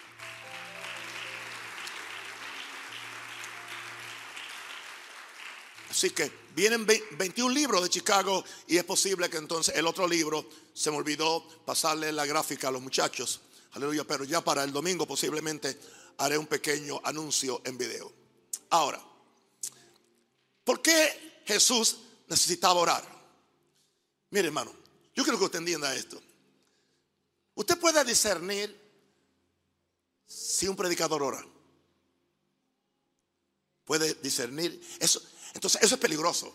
Así 5.89 6.12
que 6.12 6.32
vienen 6.55 6.86
21 6.86 7.53
libros 7.53 7.84
de 7.84 7.89
Chicago 7.89 8.46
y 8.67 8.77
es 8.77 8.84
posible 8.86 9.29
que 9.29 9.38
entonces 9.38 9.75
el 9.75 9.88
otro 9.88 10.08
libro 10.08 10.48
se 10.74 10.89
me 10.89 10.98
olvidó 10.98 11.46
pasarle 11.65 12.13
la 12.13 12.25
gráfica 12.25 12.70
a 12.70 12.72
los 12.72 12.82
muchachos. 12.82 13.41
Aleluya, 13.74 14.05
pero 14.05 14.24
ya 14.24 14.39
para 14.39 14.63
el 14.63 14.72
domingo 14.72 15.05
posiblemente 15.05 15.77
haré 16.17 16.38
un 16.38 16.48
pequeño 16.48 17.01
anuncio 17.03 17.62
en 17.65 17.77
video. 17.77 18.12
Ahora, 18.70 19.01
¿Por 20.66 20.82
qué 20.82 21.44
Jesús 21.46 22.00
necesitaba 22.28 22.74
orar? 22.74 23.08
Mire, 24.32 24.48
hermano, 24.48 24.74
yo 25.14 25.24
quiero 25.24 25.38
que 25.38 25.46
usted 25.46 25.60
entienda 25.60 25.96
esto. 25.96 26.22
Usted 27.54 27.80
puede 27.80 28.04
discernir 28.04 28.76
si 30.28 30.68
un 30.68 30.76
predicador 30.76 31.22
ora. 31.22 31.46
Puede 33.86 34.16
discernir. 34.16 34.82
Eso, 35.00 35.22
entonces, 35.54 35.82
eso 35.84 35.96
es 35.96 36.02
peligroso. 36.02 36.54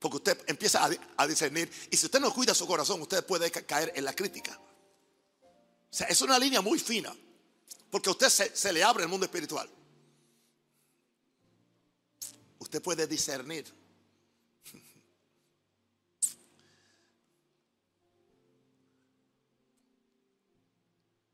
Porque 0.00 0.16
usted 0.16 0.44
empieza 0.48 0.86
a, 1.16 1.26
discernir. 1.26 1.70
Y 1.90 1.96
si 1.96 2.06
usted 2.06 2.20
no 2.20 2.34
cuida 2.34 2.52
su 2.52 2.66
corazón, 2.66 3.00
usted 3.00 3.24
puede 3.24 3.50
caer 3.50 3.92
en 3.94 4.04
la 4.04 4.12
crítica. 4.12 4.60
O 5.40 5.94
sea, 5.94 6.08
es 6.08 6.20
una 6.20 6.38
línea 6.38 6.60
muy 6.60 6.80
fina. 6.80 7.14
Porque 7.90 8.10
a 8.10 8.12
usted 8.12 8.28
se 8.28 8.72
le 8.72 8.82
abre 8.82 9.04
el 9.04 9.08
mundo 9.08 9.24
espiritual. 9.24 9.70
Usted 12.66 12.82
puede 12.82 13.06
discernir. 13.06 13.64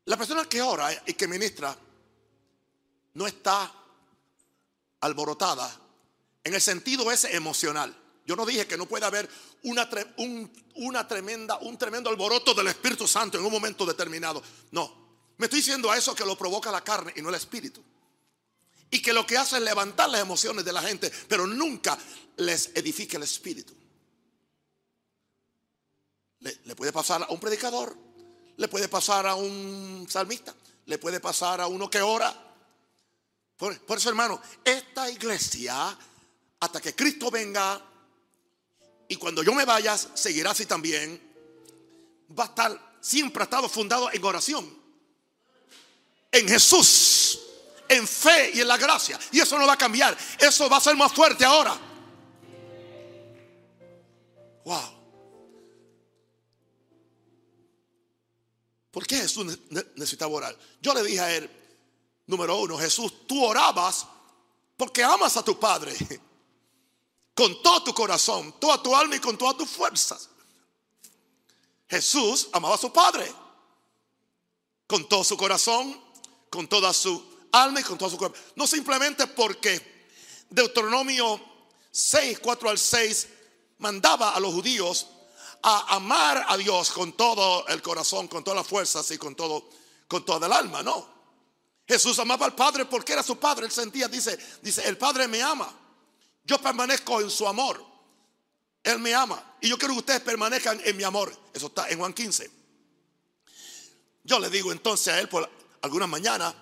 La 0.05 0.15
persona 0.15 0.45
que 0.45 0.61
ora 0.61 0.93
y 1.07 1.13
que 1.15 1.27
ministra 1.27 1.75
no 3.15 3.25
está 3.25 3.73
alborotada 4.99 5.75
en 6.43 6.53
el 6.53 6.61
sentido 6.61 7.11
ese 7.11 7.35
emocional. 7.35 7.97
Yo 8.27 8.35
no 8.35 8.45
dije 8.45 8.67
que 8.67 8.77
no 8.77 8.85
puede 8.85 9.07
haber 9.07 9.27
una, 9.63 9.89
una 10.75 11.07
tremenda, 11.07 11.57
un 11.57 11.79
tremendo 11.79 12.11
alboroto 12.11 12.53
del 12.53 12.67
Espíritu 12.67 13.07
Santo 13.07 13.39
en 13.39 13.45
un 13.45 13.51
momento 13.51 13.87
determinado. 13.87 14.43
No, 14.69 15.17
me 15.37 15.47
estoy 15.47 15.61
diciendo 15.61 15.89
a 15.89 15.97
eso 15.97 16.13
que 16.13 16.27
lo 16.27 16.37
provoca 16.37 16.71
la 16.71 16.83
carne 16.83 17.11
y 17.15 17.23
no 17.23 17.29
el 17.29 17.35
Espíritu 17.35 17.83
y 18.93 19.01
que 19.01 19.11
lo 19.11 19.25
que 19.25 19.35
hace 19.35 19.55
es 19.57 19.63
levantar 19.63 20.07
las 20.07 20.21
emociones 20.21 20.63
de 20.63 20.71
la 20.71 20.83
gente, 20.83 21.11
pero 21.27 21.47
nunca 21.47 21.97
les 22.37 22.69
edifica 22.75 23.17
el 23.17 23.23
espíritu. 23.23 23.73
Le, 26.41 26.75
puede 26.75 26.93
pasar 26.93 27.23
a 27.23 27.33
un 27.33 27.39
predicador, 27.39 27.97
le 28.55 28.67
puede 28.67 28.87
pasar 28.87 29.25
a 29.25 29.33
un 29.33 30.05
salmista, 30.07 30.53
le 30.85 30.99
puede 30.99 31.19
pasar 31.19 31.59
a 31.59 31.65
uno 31.65 31.89
que 31.89 32.03
ora. 32.03 32.31
Por, 33.57 33.79
por 33.79 33.97
eso, 33.97 34.09
hermano, 34.09 34.39
esta 34.63 35.09
iglesia, 35.09 35.97
hasta 36.59 36.79
que 36.79 36.93
Cristo 36.93 37.31
venga, 37.31 37.81
y 39.07 39.15
cuando 39.15 39.41
yo 39.41 39.55
me 39.55 39.65
vaya, 39.65 39.97
seguirá 39.97 40.51
así 40.51 40.67
también, 40.67 41.19
va 42.37 42.43
a 42.43 42.47
estar, 42.47 42.97
siempre 43.01 43.41
ha 43.41 43.45
estado 43.45 43.67
fundado 43.67 44.11
en 44.11 44.23
oración, 44.23 44.71
en 46.31 46.47
Jesús 46.47 47.22
en 47.95 48.07
fe 48.07 48.51
y 48.53 48.61
en 48.61 48.67
la 48.67 48.77
gracia. 48.77 49.19
Y 49.31 49.39
eso 49.39 49.57
no 49.57 49.67
va 49.67 49.73
a 49.73 49.77
cambiar. 49.77 50.17
Eso 50.39 50.69
va 50.69 50.77
a 50.77 50.81
ser 50.81 50.95
más 50.95 51.13
fuerte 51.13 51.45
ahora. 51.45 51.77
Wow. 54.65 55.03
¿Por 58.91 59.07
qué 59.07 59.17
Jesús 59.17 59.57
necesitaba 59.95 60.31
orar? 60.33 60.57
Yo 60.81 60.93
le 60.93 61.03
dije 61.03 61.19
a 61.19 61.35
él, 61.35 61.49
número 62.27 62.57
uno, 62.57 62.77
Jesús, 62.77 63.27
tú 63.27 63.43
orabas 63.43 64.05
porque 64.77 65.03
amas 65.03 65.35
a 65.37 65.43
tu 65.43 65.59
Padre 65.59 65.95
con 67.33 67.61
todo 67.63 67.83
tu 67.83 67.93
corazón, 67.93 68.53
toda 68.59 68.81
tu 68.81 68.95
alma 68.95 69.15
y 69.15 69.19
con 69.19 69.37
todas 69.37 69.57
tus 69.57 69.69
fuerzas. 69.69 70.29
Jesús 71.89 72.49
amaba 72.53 72.75
a 72.75 72.77
su 72.77 72.93
Padre 72.93 73.33
con 74.87 75.09
todo 75.09 75.23
su 75.23 75.37
corazón, 75.37 75.99
con 76.51 76.67
toda 76.67 76.93
su 76.93 77.32
alma 77.53 77.79
y 77.79 77.83
con 77.83 77.97
todo 77.97 78.09
su 78.09 78.17
cuerpo. 78.17 78.37
No 78.55 78.67
simplemente 78.67 79.27
porque 79.27 80.05
Deuteronomio 80.49 81.39
6, 81.91 82.39
4 82.39 82.69
al 82.69 82.77
6 82.77 83.27
mandaba 83.77 84.35
a 84.35 84.39
los 84.39 84.53
judíos 84.53 85.07
a 85.61 85.95
amar 85.95 86.45
a 86.47 86.57
Dios 86.57 86.91
con 86.91 87.13
todo 87.13 87.65
el 87.67 87.81
corazón, 87.81 88.27
con 88.27 88.43
todas 88.43 88.57
las 88.57 88.67
fuerzas 88.67 89.09
y 89.11 89.17
con 89.17 89.35
todo, 89.35 89.69
con 90.07 90.25
toda 90.25 90.47
el 90.47 90.53
alma, 90.53 90.83
no. 90.83 91.13
Jesús 91.87 92.17
amaba 92.19 92.45
al 92.45 92.55
Padre 92.55 92.85
porque 92.85 93.13
era 93.13 93.23
su 93.23 93.37
Padre. 93.37 93.65
Él 93.65 93.71
sentía, 93.71 94.07
dice, 94.07 94.37
dice, 94.61 94.87
el 94.87 94.97
Padre 94.97 95.27
me 95.27 95.41
ama. 95.41 95.71
Yo 96.43 96.59
permanezco 96.59 97.21
en 97.21 97.29
su 97.29 97.47
amor. 97.47 97.83
Él 98.83 98.99
me 98.99 99.13
ama. 99.13 99.57
Y 99.61 99.69
yo 99.69 99.77
quiero 99.77 99.93
que 99.93 99.99
ustedes 99.99 100.21
permanezcan 100.21 100.81
en 100.83 100.97
mi 100.97 101.03
amor. 101.03 101.33
Eso 101.53 101.67
está 101.67 101.89
en 101.89 101.99
Juan 101.99 102.13
15. 102.13 102.51
Yo 104.23 104.39
le 104.39 104.49
digo 104.49 104.71
entonces 104.71 105.13
a 105.13 105.19
él 105.19 105.29
por 105.29 105.49
algunas 105.81 106.07
mañanas, 106.07 106.53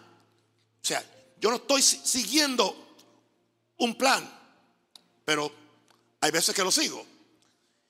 o 0.81 0.85
sea, 0.85 1.03
yo 1.39 1.50
no 1.50 1.57
estoy 1.57 1.81
siguiendo 1.81 2.95
un 3.77 3.95
plan, 3.95 4.29
pero 5.25 5.51
hay 6.19 6.31
veces 6.31 6.55
que 6.55 6.63
lo 6.63 6.71
sigo. 6.71 7.05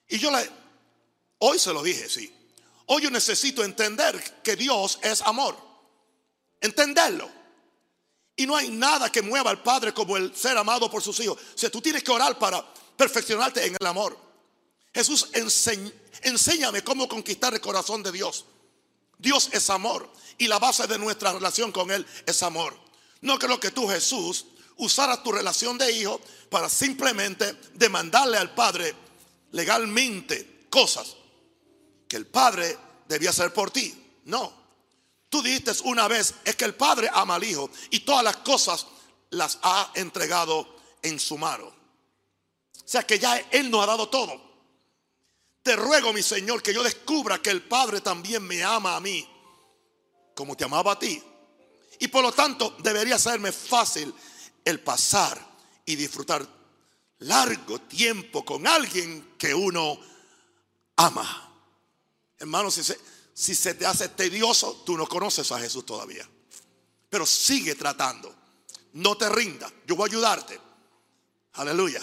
Y 0.08 0.20
yo 0.20 0.32
le, 0.32 0.50
hoy 1.40 1.58
se 1.58 1.74
lo 1.74 1.82
dije, 1.82 2.10
sí. 2.10 2.34
Hoy 2.88 3.04
yo 3.04 3.12
necesito 3.12 3.64
entender 3.64 4.42
que 4.44 4.56
Dios 4.56 5.00
es 5.02 5.22
amor. 5.22 5.58
Entenderlo. 6.60 7.30
Y 8.36 8.46
no 8.46 8.56
hay 8.56 8.70
nada 8.70 9.12
que 9.12 9.22
mueva 9.22 9.50
al 9.50 9.64
Padre 9.64 9.94
como 9.94 10.18
el 10.18 10.36
ser 10.36 10.58
amado 10.58 10.90
por 10.92 11.02
sus 11.02 11.20
hijos. 11.22 11.38
O 11.38 11.58
sea, 11.58 11.70
tú 11.70 11.82
tienes 11.82 12.04
que 12.04 12.12
orar 12.12 12.38
para 12.38 12.66
perfeccionarte 12.98 13.66
en 13.66 13.78
el 13.80 13.88
amor. 13.88 14.18
Jesús, 14.94 15.30
enséñame 16.24 16.84
cómo 16.84 17.08
conquistar 17.08 17.54
el 17.54 17.62
corazón 17.62 18.04
de 18.04 18.12
Dios. 18.12 18.46
Dios 19.18 19.50
es 19.54 19.70
amor 19.70 20.12
y 20.42 20.48
la 20.48 20.58
base 20.58 20.88
de 20.88 20.98
nuestra 20.98 21.34
relación 21.34 21.72
con 21.72 21.92
Él 21.92 22.04
es 22.26 22.42
amor. 22.42 22.76
No 23.22 23.38
creo 23.38 23.60
que 23.60 23.70
tú, 23.70 23.88
Jesús, 23.88 24.48
usaras 24.78 25.22
tu 25.22 25.32
relación 25.32 25.78
de 25.78 25.92
hijo 25.92 26.20
para 26.50 26.68
simplemente 26.68 27.54
demandarle 27.76 28.38
al 28.38 28.52
Padre 28.56 28.96
legalmente 29.52 30.66
cosas 30.72 31.16
que 32.08 32.18
el 32.18 32.26
Padre 32.26 32.76
debía 33.08 33.30
hacer 33.30 33.54
por 33.54 33.70
ti. 33.70 33.94
No. 34.26 34.52
Tú 35.30 35.44
dijiste 35.44 35.74
una 35.84 36.08
vez, 36.08 36.34
es 36.44 36.56
que 36.56 36.66
el 36.66 36.74
Padre 36.74 37.08
ama 37.14 37.36
al 37.36 37.44
Hijo 37.44 37.70
y 37.92 38.00
todas 38.00 38.24
las 38.24 38.38
cosas 38.38 38.88
las 39.30 39.60
ha 39.62 39.92
entregado 39.94 40.76
en 41.04 41.20
su 41.20 41.38
mano. 41.38 41.68
O 41.68 41.74
sea 42.84 43.04
que 43.04 43.20
ya 43.20 43.38
Él 43.52 43.70
nos 43.70 43.84
ha 43.84 43.88
dado 43.88 44.10
todo. 44.10 44.42
Te 45.62 45.76
ruego, 45.76 46.12
mi 46.14 46.24
Señor, 46.24 46.64
que 46.64 46.74
yo 46.74 46.82
descubra 46.82 47.40
que 47.40 47.52
el 47.52 47.62
Padre 47.62 48.02
también 48.02 48.42
me 48.42 48.64
ama 48.64 48.96
a 48.96 49.00
mí, 49.00 49.28
como 50.42 50.58
te 50.58 50.64
amaba 50.64 50.94
a 50.94 50.98
ti. 50.98 51.22
Y 52.00 52.08
por 52.08 52.24
lo 52.24 52.32
tanto, 52.32 52.76
debería 52.80 53.20
serme 53.20 53.52
fácil 53.52 54.12
el 54.66 54.80
pasar 54.80 55.40
y 55.86 55.96
disfrutar 55.96 56.44
largo 57.20 57.80
tiempo 57.82 58.44
con 58.44 58.66
alguien 58.66 59.36
que 59.38 59.54
uno 59.54 60.00
ama. 60.96 61.54
Hermano, 62.40 62.72
si 62.72 62.84
se, 63.56 63.74
te 63.76 63.86
hace 63.86 64.10
tedioso, 64.10 64.82
tú 64.84 64.98
no 64.98 65.06
conoces 65.06 65.52
a 65.52 65.60
Jesús 65.60 65.86
todavía. 65.86 66.28
Pero 67.08 67.24
sigue 67.28 67.76
tratando. 67.76 68.34
No 68.94 69.16
te 69.16 69.30
rinda. 69.30 69.72
Yo 69.86 69.96
voy 69.96 70.10
a 70.10 70.12
ayudarte. 70.12 70.60
Aleluya. 71.54 72.02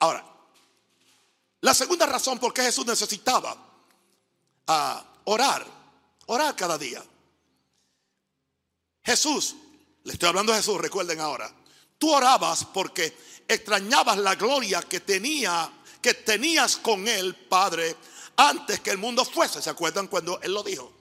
Ahora, 0.00 0.26
la 1.60 1.72
segunda 1.72 2.04
razón 2.06 2.40
por 2.40 2.52
qué 2.52 2.62
Jesús 2.62 2.84
necesitaba 2.84 3.56
ah, 4.66 5.04
orar, 5.26 5.64
orar 6.26 6.56
cada 6.56 6.76
día. 6.76 7.00
Jesús, 9.08 9.54
le 10.04 10.12
estoy 10.12 10.28
hablando 10.28 10.52
de 10.52 10.58
Jesús, 10.58 10.78
recuerden 10.78 11.18
ahora, 11.18 11.50
tú 11.96 12.12
orabas 12.12 12.66
porque 12.66 13.16
extrañabas 13.48 14.18
la 14.18 14.34
gloria 14.34 14.82
que 14.82 15.00
tenía, 15.00 15.72
que 16.02 16.12
tenías 16.12 16.76
con 16.76 17.08
él, 17.08 17.34
Padre, 17.34 17.96
antes 18.36 18.80
que 18.80 18.90
el 18.90 18.98
mundo 18.98 19.24
fuese. 19.24 19.62
¿Se 19.62 19.70
acuerdan 19.70 20.08
cuando 20.08 20.38
él 20.42 20.52
lo 20.52 20.62
dijo? 20.62 20.92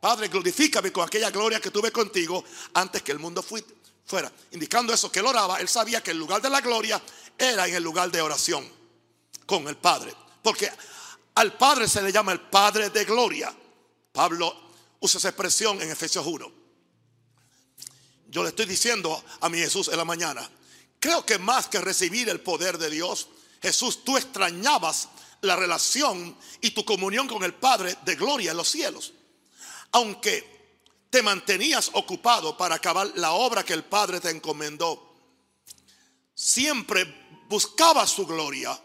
Padre, 0.00 0.28
glorifícame 0.28 0.90
con 0.90 1.06
aquella 1.06 1.30
gloria 1.30 1.60
que 1.60 1.70
tuve 1.70 1.92
contigo 1.92 2.42
antes 2.72 3.02
que 3.02 3.12
el 3.12 3.18
mundo 3.18 3.42
fuera. 3.42 4.32
Indicando 4.52 4.94
eso, 4.94 5.12
que 5.12 5.18
él 5.18 5.26
oraba, 5.26 5.60
él 5.60 5.68
sabía 5.68 6.02
que 6.02 6.12
el 6.12 6.18
lugar 6.18 6.40
de 6.40 6.48
la 6.48 6.62
gloria 6.62 6.98
era 7.36 7.68
en 7.68 7.74
el 7.74 7.82
lugar 7.82 8.10
de 8.10 8.22
oración 8.22 8.66
con 9.44 9.68
el 9.68 9.76
Padre. 9.76 10.14
Porque 10.42 10.72
al 11.34 11.58
Padre 11.58 11.88
se 11.88 12.00
le 12.00 12.10
llama 12.10 12.32
el 12.32 12.40
Padre 12.40 12.88
de 12.88 13.04
gloria. 13.04 13.54
Pablo 14.12 14.70
usa 15.00 15.18
esa 15.18 15.28
expresión 15.28 15.82
en 15.82 15.90
Efesios 15.90 16.24
1. 16.26 16.57
Yo 18.28 18.42
le 18.42 18.50
estoy 18.50 18.66
diciendo 18.66 19.22
a 19.40 19.48
mi 19.48 19.58
Jesús 19.58 19.88
en 19.88 19.96
la 19.96 20.04
mañana, 20.04 20.48
creo 21.00 21.24
que 21.24 21.38
más 21.38 21.68
que 21.68 21.80
recibir 21.80 22.28
el 22.28 22.40
poder 22.40 22.78
de 22.78 22.90
Dios, 22.90 23.28
Jesús, 23.60 24.04
tú 24.04 24.16
extrañabas 24.16 25.08
la 25.40 25.56
relación 25.56 26.36
y 26.60 26.70
tu 26.70 26.84
comunión 26.84 27.26
con 27.26 27.42
el 27.42 27.54
Padre 27.54 27.96
de 28.04 28.16
gloria 28.16 28.50
en 28.50 28.56
los 28.56 28.68
cielos. 28.68 29.12
Aunque 29.92 30.58
te 31.10 31.22
mantenías 31.22 31.90
ocupado 31.94 32.56
para 32.56 32.74
acabar 32.74 33.10
la 33.16 33.32
obra 33.32 33.64
que 33.64 33.72
el 33.72 33.84
Padre 33.84 34.20
te 34.20 34.30
encomendó, 34.30 35.16
siempre 36.34 37.44
buscabas 37.48 38.10
su 38.10 38.26
gloria 38.26 38.78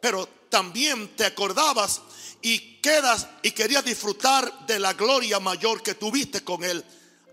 pero 0.00 0.28
también 0.48 1.16
te 1.16 1.24
acordabas 1.24 2.00
y 2.40 2.80
quedas 2.80 3.26
y 3.42 3.50
querías 3.50 3.84
disfrutar 3.84 4.66
de 4.66 4.78
la 4.78 4.92
gloria 4.92 5.40
mayor 5.40 5.82
que 5.82 5.94
tuviste 5.94 6.44
con 6.44 6.62
él 6.62 6.84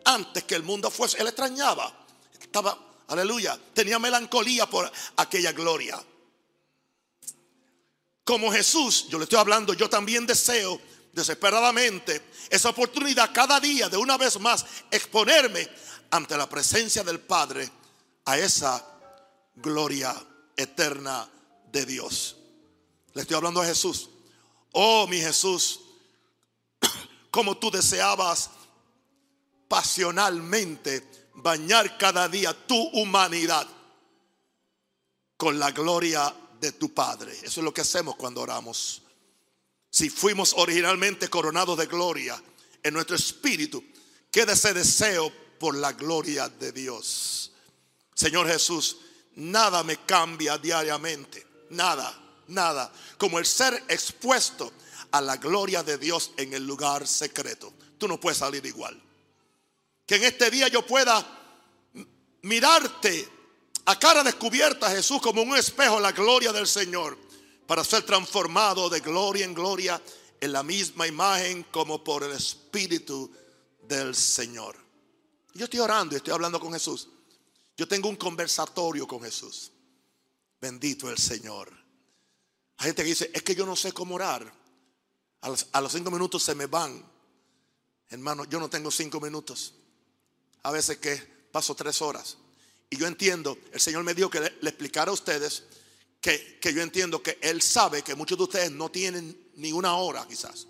antes 0.06 0.44
que 0.44 0.56
el 0.56 0.64
mundo 0.64 0.90
fuese. 0.92 1.20
Él 1.20 1.28
extrañaba, 1.28 2.06
estaba, 2.40 2.78
aleluya, 3.08 3.60
tenía 3.74 4.00
melancolía 4.00 4.70
por 4.70 4.92
aquella 5.18 5.52
gloria. 5.52 6.02
Como 8.24 8.52
Jesús, 8.52 9.08
yo 9.10 9.18
le 9.18 9.26
estoy 9.26 9.40
hablando, 9.40 9.74
yo 9.74 9.90
también 9.90 10.26
deseo 10.26 10.80
desesperadamente 11.12 12.32
esa 12.50 12.70
oportunidad 12.70 13.32
cada 13.34 13.60
día 13.60 13.90
de 13.90 13.98
una 13.98 14.18
vez 14.18 14.40
más 14.40 14.66
exponerme 14.90 15.68
ante 16.10 16.38
la 16.38 16.48
presencia 16.48 17.04
del 17.04 17.20
Padre 17.20 17.70
a 18.26 18.38
esa 18.38 18.84
gloria 19.56 20.16
eterna 20.56 21.30
de 21.72 21.86
Dios. 21.86 22.38
Le 23.14 23.22
estoy 23.22 23.36
hablando 23.36 23.62
a 23.62 23.66
Jesús. 23.66 24.10
Oh, 24.72 25.06
mi 25.08 25.20
Jesús, 25.20 25.82
como 27.32 27.58
tú 27.58 27.70
deseabas 27.70 28.50
pasionalmente 29.68 31.30
bañar 31.36 31.98
cada 31.98 32.28
día 32.28 32.54
tu 32.68 32.76
humanidad 32.90 33.68
con 35.38 35.60
la 35.60 35.72
gloria 35.72 36.34
de 36.60 36.72
tu 36.74 36.94
Padre. 36.94 37.34
Eso 37.44 37.60
es 37.60 37.64
lo 37.64 37.74
que 37.74 37.82
hacemos 37.82 38.16
cuando 38.16 38.42
oramos. 38.42 39.02
Si 39.90 40.10
fuimos 40.10 40.54
originalmente 40.58 41.30
coronados 41.30 41.78
de 41.78 41.86
gloria 41.86 42.42
en 42.82 42.94
nuestro 42.94 43.16
espíritu, 43.16 43.84
queda 44.32 44.54
ese 44.54 44.74
deseo 44.74 45.32
por 45.60 45.76
la 45.76 45.94
gloria 45.94 46.50
de 46.50 46.72
Dios. 46.72 47.52
Señor 48.16 48.48
Jesús, 48.48 48.98
nada 49.36 49.84
me 49.84 49.98
cambia 49.98 50.58
diariamente, 50.58 51.46
nada 51.70 52.24
nada 52.48 52.92
como 53.18 53.40
el 53.40 53.46
ser 53.46 53.84
expuesto 53.88 54.72
a 55.12 55.22
la 55.22 55.38
gloria 55.38 55.84
de 55.84 55.98
Dios 55.98 56.32
en 56.38 56.54
el 56.54 56.66
lugar 56.66 57.08
secreto. 57.08 57.74
Tú 57.98 58.08
no 58.08 58.20
puedes 58.20 58.40
salir 58.40 58.66
igual. 58.66 59.00
Que 60.14 60.18
en 60.18 60.26
este 60.26 60.52
día 60.52 60.68
yo 60.68 60.86
pueda 60.86 61.26
mirarte 62.44 63.28
a 63.86 63.98
cara 63.98 64.24
descubierta, 64.24 64.92
Jesús, 64.92 65.20
como 65.20 65.42
un 65.42 65.56
espejo, 65.56 66.00
la 66.00 66.12
gloria 66.12 66.54
del 66.54 66.68
Señor, 66.68 67.18
para 67.66 67.84
ser 67.84 68.04
transformado 68.04 68.92
de 68.92 69.00
gloria 69.00 69.44
en 69.44 69.56
gloria 69.56 70.00
en 70.40 70.54
la 70.54 70.62
misma 70.62 71.08
imagen 71.08 71.64
como 71.72 72.04
por 72.04 72.22
el 72.22 72.32
Espíritu 72.32 73.32
del 73.88 74.14
Señor. 74.14 74.78
Yo 75.56 75.64
estoy 75.64 75.80
orando 75.80 76.14
y 76.14 76.18
estoy 76.18 76.34
hablando 76.34 76.60
con 76.60 76.74
Jesús. 76.74 77.10
Yo 77.76 77.88
tengo 77.88 78.08
un 78.08 78.16
conversatorio 78.16 79.08
con 79.08 79.20
Jesús. 79.20 79.72
Bendito 80.62 81.10
el 81.10 81.18
Señor. 81.18 81.74
Hay 82.78 82.86
gente 82.86 83.02
que 83.02 83.10
dice, 83.10 83.32
es 83.34 83.42
que 83.42 83.56
yo 83.56 83.66
no 83.66 83.76
sé 83.76 83.92
cómo 83.94 84.14
orar. 84.14 84.54
A 85.42 85.50
los, 85.50 85.92
cinco 85.92 86.12
minutos 86.12 86.44
se 86.44 86.54
me 86.54 86.68
van. 86.68 87.04
Hermano, 88.12 88.46
yo 88.46 88.60
no 88.60 88.70
tengo 88.70 88.92
cinco 88.92 89.20
minutos. 89.20 89.74
A 90.64 90.72
veces 90.72 90.98
que 90.98 91.16
paso 91.52 91.76
tres 91.76 92.02
horas. 92.02 92.38
Y 92.90 92.98
yo 92.98 93.08
entiendo, 93.08 93.58
el 93.72 93.80
Señor 93.80 94.04
me 94.04 94.14
dijo 94.14 94.30
que 94.30 94.40
le, 94.40 94.70
explicara 94.70 95.12
a 95.12 95.14
ustedes 95.14 95.64
que, 96.20 96.60
que, 96.60 96.74
yo 96.74 96.82
entiendo 96.82 97.22
que 97.22 97.38
Él 97.42 97.62
sabe 97.62 98.02
que 98.02 98.16
muchos 98.16 98.38
de 98.38 98.44
ustedes 98.44 98.72
no 98.72 98.90
tienen 98.90 99.50
ni 99.56 99.72
una 99.72 99.96
hora 99.96 100.26
quizás. 100.28 100.68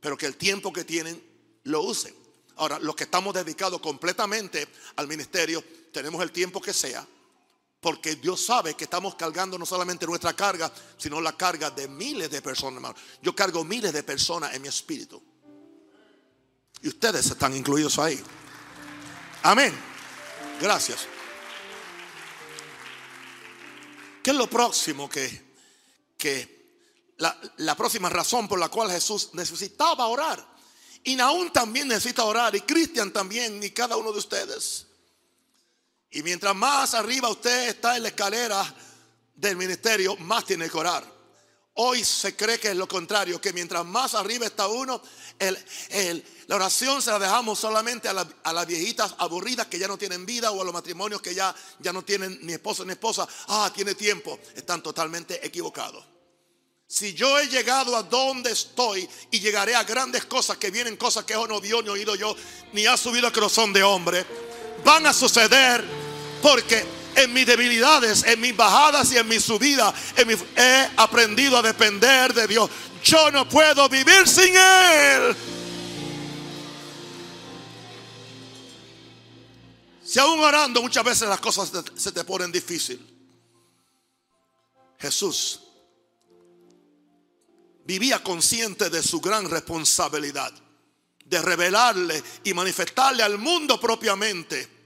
Pero 0.00 0.16
que 0.16 0.26
el 0.26 0.36
tiempo 0.36 0.72
que 0.72 0.84
tienen 0.84 1.22
lo 1.64 1.82
usen. 1.82 2.14
Ahora, 2.56 2.78
los 2.78 2.94
que 2.96 3.04
estamos 3.04 3.34
dedicados 3.34 3.80
completamente 3.80 4.66
al 4.96 5.08
ministerio, 5.08 5.62
tenemos 5.92 6.22
el 6.22 6.32
tiempo 6.32 6.60
que 6.60 6.72
sea 6.72 7.06
porque 7.82 8.14
Dios 8.14 8.46
sabe 8.46 8.74
que 8.74 8.84
estamos 8.84 9.16
cargando 9.16 9.58
no 9.58 9.66
solamente 9.66 10.06
nuestra 10.06 10.34
carga, 10.34 10.72
sino 10.96 11.20
la 11.20 11.36
carga 11.36 11.68
de 11.68 11.88
miles 11.88 12.30
de 12.30 12.40
personas, 12.40 12.76
hermano. 12.76 12.94
Yo 13.20 13.34
cargo 13.34 13.64
miles 13.64 13.92
de 13.92 14.04
personas 14.04 14.54
en 14.54 14.62
mi 14.62 14.68
espíritu. 14.68 15.20
Y 16.80 16.86
ustedes 16.86 17.26
están 17.26 17.56
incluidos 17.56 17.98
ahí. 17.98 18.22
Amén. 19.42 19.74
Gracias. 20.60 21.06
¿Qué 24.22 24.30
es 24.30 24.36
lo 24.36 24.48
próximo 24.48 25.08
que, 25.08 25.54
que 26.16 26.62
la, 27.16 27.76
próxima 27.76 28.08
razón 28.08 28.46
por 28.46 28.58
la 28.58 28.68
cual 28.68 28.90
Jesús 28.90 29.30
necesitaba 29.32 30.06
orar? 30.06 30.46
Y 31.02 31.16
Naún 31.16 31.52
también 31.52 31.88
necesita 31.88 32.22
orar, 32.24 32.54
y 32.54 32.60
Cristian 32.60 33.12
también, 33.12 33.60
y 33.60 33.70
cada 33.70 33.96
uno 33.96 34.12
de 34.12 34.18
ustedes. 34.18 34.86
Y 36.12 36.22
mientras 36.22 36.54
más 36.54 36.94
arriba 36.94 37.28
usted 37.28 37.70
está 37.70 37.96
en 37.96 38.02
la 38.02 38.08
escalera 38.10 38.74
del 39.34 39.56
ministerio, 39.56 40.16
más 40.18 40.44
tiene 40.44 40.70
que 40.70 40.76
orar. 40.76 41.11
Hoy 41.74 42.04
se 42.04 42.36
cree 42.36 42.60
que 42.60 42.68
es 42.68 42.76
lo 42.76 42.86
contrario, 42.86 43.40
que 43.40 43.52
mientras 43.54 43.84
más 43.86 44.14
arriba 44.14 44.44
está 44.44 44.66
uno, 44.66 45.00
la 46.46 46.56
oración 46.56 47.00
se 47.00 47.10
la 47.10 47.18
dejamos 47.18 47.58
solamente 47.58 48.08
a, 48.08 48.52
las 48.52 48.66
viejitas 48.66 49.14
aburridas 49.16 49.68
que 49.68 49.78
ya 49.78 49.88
no 49.88 49.96
tienen 49.96 50.26
vida 50.26 50.50
o 50.50 50.60
a 50.60 50.64
los 50.64 50.74
matrimonios 50.74 51.22
que 51.22 51.34
ya, 51.34 51.54
ya 51.78 51.92
no 51.92 52.04
tienen 52.04 52.38
ni 52.42 52.52
esposo 52.52 52.84
ni 52.84 52.92
esposa. 52.92 53.26
Ah, 53.48 53.72
tiene 53.74 53.94
tiempo. 53.94 54.38
Están 54.54 54.82
totalmente 54.82 55.44
equivocados. 55.46 56.04
Si 56.86 57.14
yo 57.14 57.38
he 57.38 57.48
llegado 57.48 57.96
a 57.96 58.02
donde 58.02 58.52
estoy 58.52 59.08
y 59.30 59.40
llegaré 59.40 59.74
a 59.74 59.82
grandes 59.82 60.26
cosas 60.26 60.58
que 60.58 60.70
vienen, 60.70 60.98
cosas 60.98 61.24
que 61.24 61.32
no 61.32 61.58
vio 61.58 61.80
ni 61.80 61.88
oído 61.88 62.14
yo, 62.16 62.36
ni 62.74 62.84
ha 62.84 62.98
subido 62.98 63.26
a 63.28 63.32
corazón 63.32 63.72
de 63.72 63.82
hombre, 63.82 64.26
van 64.84 65.06
a 65.06 65.14
suceder 65.14 65.82
porque 66.42 66.84
en 67.16 67.32
mis 67.32 67.46
debilidades, 67.46 68.24
en 68.24 68.40
mis 68.40 68.56
bajadas 68.56 69.12
y 69.12 69.18
en 69.18 69.28
mi 69.28 69.40
subida, 69.40 69.92
he 70.16 70.88
aprendido 70.96 71.58
a 71.58 71.62
depender 71.62 72.32
de 72.32 72.46
Dios. 72.46 72.70
Yo 73.04 73.30
no 73.30 73.48
puedo 73.48 73.88
vivir 73.88 74.26
sin 74.26 74.54
Él. 74.56 75.36
Si 80.04 80.18
aún 80.18 80.40
orando 80.40 80.82
muchas 80.82 81.04
veces 81.04 81.28
las 81.28 81.40
cosas 81.40 81.72
se 81.96 82.12
te 82.12 82.24
ponen 82.24 82.52
difícil. 82.52 83.08
Jesús 84.98 85.60
vivía 87.84 88.22
consciente 88.22 88.90
de 88.90 89.02
su 89.02 89.20
gran 89.20 89.50
responsabilidad 89.50 90.52
de 91.24 91.40
revelarle 91.40 92.22
y 92.44 92.52
manifestarle 92.52 93.22
al 93.22 93.38
mundo 93.38 93.80
propiamente. 93.80 94.81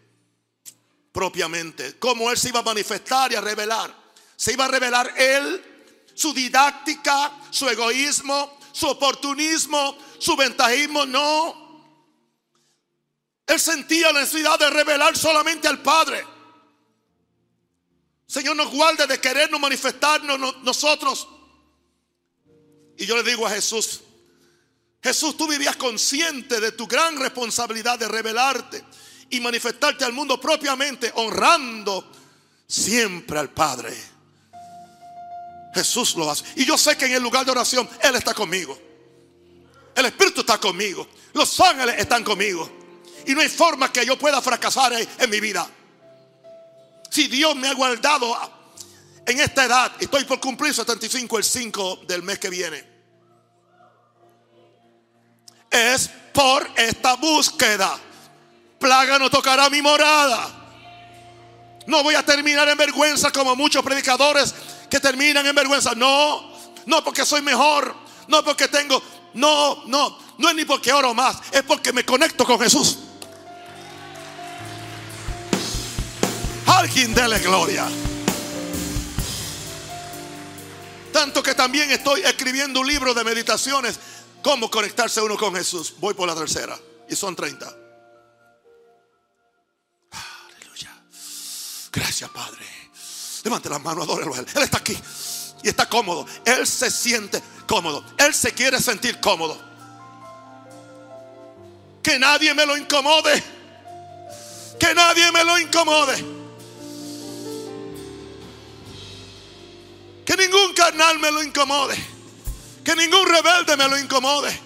Propiamente. 1.16 1.98
Cómo 1.98 2.30
Él 2.30 2.36
se 2.36 2.50
iba 2.50 2.60
a 2.60 2.62
manifestar 2.62 3.32
y 3.32 3.36
a 3.36 3.40
revelar. 3.40 3.90
Se 4.36 4.52
iba 4.52 4.66
a 4.66 4.68
revelar 4.68 5.14
Él, 5.16 6.04
su 6.12 6.34
didáctica, 6.34 7.32
su 7.48 7.66
egoísmo, 7.70 8.58
su 8.70 8.86
oportunismo, 8.86 9.96
su 10.18 10.36
ventajismo. 10.36 11.06
No. 11.06 11.96
Él 13.46 13.58
sentía 13.58 14.12
la 14.12 14.20
necesidad 14.20 14.58
de 14.58 14.68
revelar 14.68 15.16
solamente 15.16 15.66
al 15.66 15.80
Padre. 15.80 16.22
Señor 18.26 18.54
nos 18.54 18.70
guarde 18.70 19.06
de 19.06 19.18
querernos 19.18 19.58
manifestarnos 19.58 20.62
nosotros. 20.62 21.26
Y 22.98 23.06
yo 23.06 23.16
le 23.16 23.22
digo 23.22 23.46
a 23.46 23.50
Jesús, 23.52 24.02
Jesús, 25.02 25.34
tú 25.34 25.48
vivías 25.48 25.76
consciente 25.76 26.60
de 26.60 26.72
tu 26.72 26.86
gran 26.86 27.18
responsabilidad 27.18 27.98
de 27.98 28.06
revelarte 28.06 28.84
y 29.30 29.40
manifestarte 29.40 30.04
al 30.04 30.12
mundo 30.12 30.40
propiamente, 30.40 31.10
honrando 31.14 32.10
siempre 32.66 33.38
al 33.38 33.50
Padre. 33.50 33.94
Jesús 35.74 36.16
lo 36.16 36.30
hace. 36.30 36.44
Y 36.56 36.64
yo 36.64 36.78
sé 36.78 36.96
que 36.96 37.06
en 37.06 37.12
el 37.12 37.22
lugar 37.22 37.44
de 37.44 37.52
oración 37.52 37.88
Él 38.00 38.16
está 38.16 38.32
conmigo. 38.34 38.78
El 39.94 40.06
Espíritu 40.06 40.40
está 40.40 40.58
conmigo. 40.58 41.06
Los 41.32 41.60
ángeles 41.60 41.96
están 41.98 42.24
conmigo. 42.24 42.70
Y 43.26 43.34
no 43.34 43.40
hay 43.40 43.48
forma 43.48 43.92
que 43.92 44.06
yo 44.06 44.18
pueda 44.18 44.40
fracasar 44.40 44.92
en, 44.92 45.30
mi 45.30 45.40
vida. 45.40 45.68
Si 47.10 47.28
Dios 47.28 47.56
me 47.56 47.68
ha 47.68 47.74
guardado 47.74 48.36
en 49.26 49.40
esta 49.40 49.64
edad, 49.64 49.92
estoy 49.98 50.24
por 50.24 50.40
cumplir 50.40 50.72
75 50.72 51.38
el 51.38 51.44
5 51.44 52.00
del 52.06 52.22
mes 52.22 52.38
que 52.38 52.50
viene 52.50 52.96
es 55.76 56.10
por 56.32 56.68
esta 56.76 57.16
búsqueda. 57.16 57.98
Plaga 58.78 59.18
no 59.18 59.30
tocará 59.30 59.70
mi 59.70 59.82
morada. 59.82 60.48
No 61.86 62.02
voy 62.02 62.14
a 62.14 62.24
terminar 62.24 62.68
en 62.68 62.76
vergüenza 62.76 63.30
como 63.30 63.54
muchos 63.54 63.82
predicadores 63.82 64.54
que 64.90 65.00
terminan 65.00 65.46
en 65.46 65.54
vergüenza. 65.54 65.94
No, 65.94 66.52
no 66.86 67.04
porque 67.04 67.24
soy 67.24 67.42
mejor. 67.42 67.94
No 68.28 68.44
porque 68.44 68.68
tengo. 68.68 69.02
No, 69.34 69.84
no. 69.86 70.18
No 70.38 70.48
es 70.48 70.54
ni 70.54 70.64
porque 70.64 70.92
oro 70.92 71.14
más. 71.14 71.36
Es 71.52 71.62
porque 71.62 71.92
me 71.92 72.04
conecto 72.04 72.44
con 72.44 72.58
Jesús. 72.58 72.98
Alguien 76.66 77.14
dele 77.14 77.38
gloria. 77.38 77.86
Tanto 81.12 81.42
que 81.42 81.54
también 81.54 81.90
estoy 81.90 82.20
escribiendo 82.22 82.80
un 82.80 82.86
libro 82.86 83.14
de 83.14 83.24
meditaciones 83.24 83.98
¿Cómo 84.46 84.70
conectarse 84.70 85.20
uno 85.20 85.36
con 85.36 85.52
Jesús? 85.56 85.94
Voy 85.98 86.14
por 86.14 86.28
la 86.28 86.36
tercera. 86.36 86.78
Y 87.08 87.16
son 87.16 87.34
30. 87.34 87.85
Padre. 92.28 92.64
Levante 93.44 93.68
las 93.68 93.82
manos, 93.82 94.04
adórelo 94.04 94.34
a 94.34 94.38
Él. 94.38 94.46
Él 94.54 94.62
está 94.62 94.78
aquí. 94.78 94.96
Y 95.62 95.68
está 95.68 95.88
cómodo. 95.88 96.26
Él 96.44 96.66
se 96.66 96.90
siente 96.90 97.42
cómodo. 97.66 98.04
Él 98.18 98.34
se 98.34 98.52
quiere 98.52 98.80
sentir 98.80 99.20
cómodo. 99.20 99.60
Que 102.02 102.18
nadie 102.18 102.54
me 102.54 102.64
lo 102.66 102.76
incomode. 102.76 103.42
Que 104.78 104.94
nadie 104.94 105.30
me 105.32 105.44
lo 105.44 105.58
incomode. 105.58 106.24
Que 110.24 110.36
ningún 110.36 110.72
carnal 110.74 111.18
me 111.18 111.30
lo 111.30 111.42
incomode. 111.42 111.96
Que 112.84 112.94
ningún 112.96 113.26
rebelde 113.26 113.76
me 113.76 113.88
lo 113.88 113.98
incomode. 113.98 114.60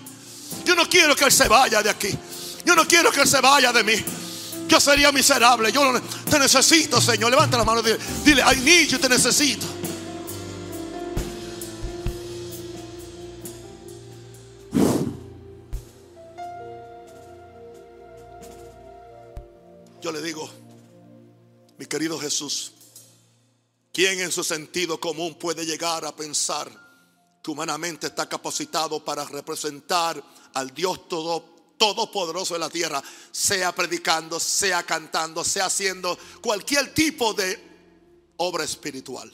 Yo 0.64 0.74
no 0.74 0.88
quiero 0.88 1.16
que 1.16 1.24
Él 1.24 1.32
se 1.32 1.48
vaya 1.48 1.82
de 1.82 1.90
aquí. 1.90 2.10
Yo 2.64 2.74
no 2.74 2.86
quiero 2.86 3.10
que 3.10 3.20
Él 3.20 3.28
se 3.28 3.40
vaya 3.40 3.72
de 3.72 3.84
mí. 3.84 4.04
Yo 4.70 4.78
sería 4.78 5.10
miserable. 5.10 5.72
Yo 5.72 6.00
te 6.30 6.38
necesito, 6.38 7.00
Señor. 7.00 7.28
Levanta 7.28 7.58
la 7.58 7.64
mano 7.64 7.82
dile, 7.82 7.98
dile, 8.24 8.42
I 8.42 8.60
need 8.60 8.88
you, 8.88 8.98
te 9.00 9.08
necesito. 9.08 9.66
Yo 20.00 20.12
le 20.12 20.22
digo, 20.22 20.48
mi 21.76 21.86
querido 21.86 22.18
Jesús, 22.18 22.72
¿quién 23.92 24.20
en 24.20 24.30
su 24.30 24.44
sentido 24.44 25.00
común 25.00 25.34
puede 25.34 25.66
llegar 25.66 26.04
a 26.04 26.14
pensar 26.14 26.70
que 27.42 27.50
humanamente 27.50 28.06
está 28.06 28.28
capacitado 28.28 29.04
para 29.04 29.24
representar 29.24 30.22
al 30.54 30.72
Dios 30.72 31.08
todo, 31.08 31.49
todopoderoso 31.80 32.52
de 32.52 32.60
la 32.60 32.68
tierra, 32.68 33.02
sea 33.32 33.74
predicando, 33.74 34.38
sea 34.38 34.82
cantando, 34.82 35.42
sea 35.42 35.64
haciendo 35.64 36.18
cualquier 36.42 36.92
tipo 36.92 37.32
de 37.32 37.58
obra 38.36 38.64
espiritual. 38.64 39.32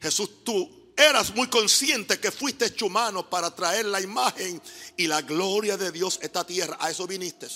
Jesús, 0.00 0.42
tú 0.42 0.94
eras 0.96 1.34
muy 1.34 1.48
consciente 1.48 2.18
que 2.18 2.32
fuiste 2.32 2.64
hecho 2.64 2.86
humano 2.86 3.28
para 3.28 3.54
traer 3.54 3.84
la 3.84 4.00
imagen 4.00 4.62
y 4.96 5.06
la 5.06 5.20
gloria 5.20 5.76
de 5.76 5.92
Dios 5.92 6.20
a 6.22 6.24
esta 6.24 6.46
tierra. 6.46 6.78
A 6.80 6.90
eso 6.90 7.06
viniste. 7.06 7.48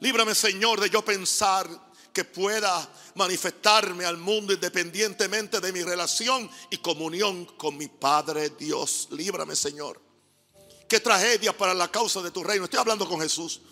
Líbrame, 0.00 0.34
Señor, 0.34 0.80
de 0.80 0.88
yo 0.88 1.04
pensar 1.04 1.68
que 2.10 2.24
pueda 2.24 2.90
manifestarme 3.16 4.06
al 4.06 4.16
mundo 4.16 4.54
independientemente 4.54 5.60
de 5.60 5.72
mi 5.74 5.82
relación 5.82 6.50
y 6.70 6.78
comunión 6.78 7.44
con 7.44 7.76
mi 7.76 7.88
Padre 7.88 8.48
Dios. 8.58 9.08
Líbrame, 9.10 9.54
Señor. 9.54 10.11
Qué 10.92 11.00
tragedia 11.00 11.56
para 11.56 11.72
la 11.72 11.90
causa 11.90 12.20
de 12.20 12.30
tu 12.30 12.44
reino. 12.44 12.64
Estoy 12.66 12.78
hablando 12.78 13.08
con 13.08 13.18
Jesús. 13.18 13.62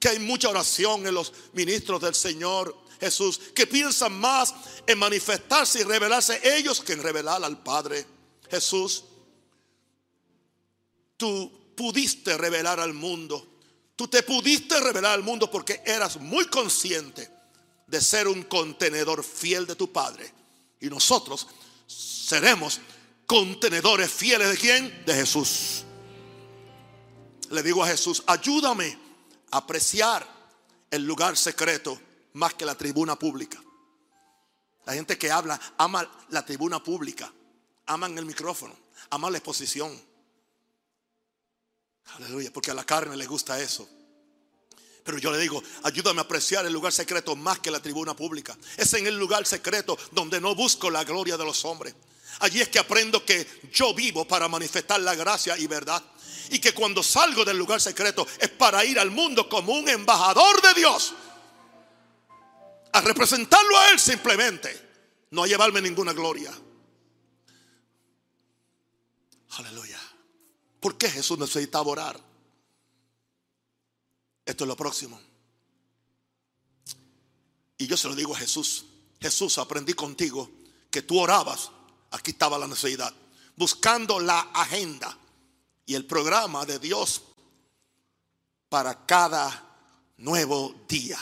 Que 0.00 0.08
hay 0.08 0.18
mucha 0.18 0.48
oración 0.48 1.06
en 1.06 1.12
los 1.12 1.30
ministros 1.52 2.00
del 2.00 2.14
Señor 2.14 2.74
Jesús. 2.98 3.38
Que 3.54 3.66
piensan 3.66 4.18
más 4.18 4.54
en 4.86 4.98
manifestarse 4.98 5.80
y 5.80 5.82
revelarse 5.82 6.40
ellos 6.42 6.80
que 6.80 6.94
en 6.94 7.02
revelar 7.02 7.44
al 7.44 7.62
Padre 7.62 8.06
Jesús. 8.50 9.04
Tú 11.18 11.74
pudiste 11.76 12.38
revelar 12.38 12.80
al 12.80 12.94
mundo. 12.94 13.46
Tú 13.94 14.08
te 14.08 14.22
pudiste 14.22 14.80
revelar 14.80 15.12
al 15.12 15.22
mundo 15.22 15.50
porque 15.50 15.82
eras 15.84 16.16
muy 16.16 16.46
consciente 16.46 17.30
de 17.86 18.00
ser 18.00 18.28
un 18.28 18.44
contenedor 18.44 19.22
fiel 19.22 19.66
de 19.66 19.76
tu 19.76 19.92
Padre. 19.92 20.32
Y 20.80 20.86
nosotros 20.86 21.46
seremos 21.86 22.80
contenedores 23.26 24.10
fieles 24.10 24.48
de 24.48 24.56
quién? 24.56 25.04
De 25.04 25.12
Jesús. 25.12 25.84
Le 27.52 27.62
digo 27.62 27.84
a 27.84 27.86
Jesús, 27.86 28.22
ayúdame 28.26 28.98
a 29.50 29.58
apreciar 29.58 30.26
el 30.90 31.04
lugar 31.04 31.36
secreto 31.36 32.00
más 32.32 32.54
que 32.54 32.64
la 32.64 32.74
tribuna 32.74 33.18
pública. 33.18 33.62
La 34.86 34.94
gente 34.94 35.18
que 35.18 35.30
habla 35.30 35.60
ama 35.76 36.10
la 36.30 36.46
tribuna 36.46 36.82
pública, 36.82 37.30
aman 37.86 38.16
el 38.16 38.24
micrófono, 38.24 38.74
aman 39.10 39.32
la 39.32 39.38
exposición. 39.38 40.00
Aleluya, 42.14 42.50
porque 42.50 42.70
a 42.70 42.74
la 42.74 42.84
carne 42.84 43.18
le 43.18 43.26
gusta 43.26 43.60
eso. 43.60 43.86
Pero 45.04 45.18
yo 45.18 45.30
le 45.30 45.38
digo, 45.38 45.62
ayúdame 45.82 46.20
a 46.20 46.24
apreciar 46.24 46.64
el 46.64 46.72
lugar 46.72 46.92
secreto 46.92 47.36
más 47.36 47.58
que 47.58 47.70
la 47.70 47.80
tribuna 47.80 48.16
pública. 48.16 48.56
Es 48.78 48.94
en 48.94 49.06
el 49.06 49.18
lugar 49.18 49.44
secreto 49.44 49.98
donde 50.12 50.40
no 50.40 50.54
busco 50.54 50.90
la 50.90 51.04
gloria 51.04 51.36
de 51.36 51.44
los 51.44 51.66
hombres. 51.66 51.94
Allí 52.40 52.62
es 52.62 52.68
que 52.70 52.78
aprendo 52.78 53.26
que 53.26 53.46
yo 53.72 53.92
vivo 53.92 54.26
para 54.26 54.48
manifestar 54.48 55.00
la 55.00 55.14
gracia 55.14 55.58
y 55.58 55.66
verdad. 55.66 56.02
Y 56.50 56.58
que 56.58 56.72
cuando 56.72 57.02
salgo 57.02 57.44
del 57.44 57.56
lugar 57.56 57.80
secreto 57.80 58.26
es 58.38 58.50
para 58.50 58.84
ir 58.84 58.98
al 58.98 59.10
mundo 59.10 59.48
como 59.48 59.72
un 59.72 59.88
embajador 59.88 60.60
de 60.62 60.74
Dios. 60.74 61.14
A 62.92 63.00
representarlo 63.00 63.78
a 63.78 63.90
Él 63.90 63.98
simplemente. 63.98 64.90
No 65.30 65.44
a 65.44 65.46
llevarme 65.46 65.80
ninguna 65.80 66.12
gloria. 66.12 66.52
Aleluya. 69.50 70.00
¿Por 70.80 70.96
qué 70.98 71.08
Jesús 71.08 71.38
necesitaba 71.38 71.90
orar? 71.90 72.20
Esto 74.44 74.64
es 74.64 74.68
lo 74.68 74.76
próximo. 74.76 75.20
Y 77.78 77.86
yo 77.86 77.96
se 77.96 78.08
lo 78.08 78.14
digo 78.14 78.34
a 78.34 78.38
Jesús. 78.38 78.84
Jesús, 79.20 79.58
aprendí 79.58 79.94
contigo 79.94 80.50
que 80.90 81.02
tú 81.02 81.18
orabas. 81.18 81.70
Aquí 82.10 82.32
estaba 82.32 82.58
la 82.58 82.66
necesidad. 82.66 83.12
Buscando 83.56 84.20
la 84.20 84.40
agenda 84.52 85.16
el 85.94 86.06
programa 86.06 86.64
de 86.64 86.78
Dios 86.78 87.22
para 88.68 89.04
cada 89.04 89.72
nuevo 90.18 90.74
día. 90.88 91.18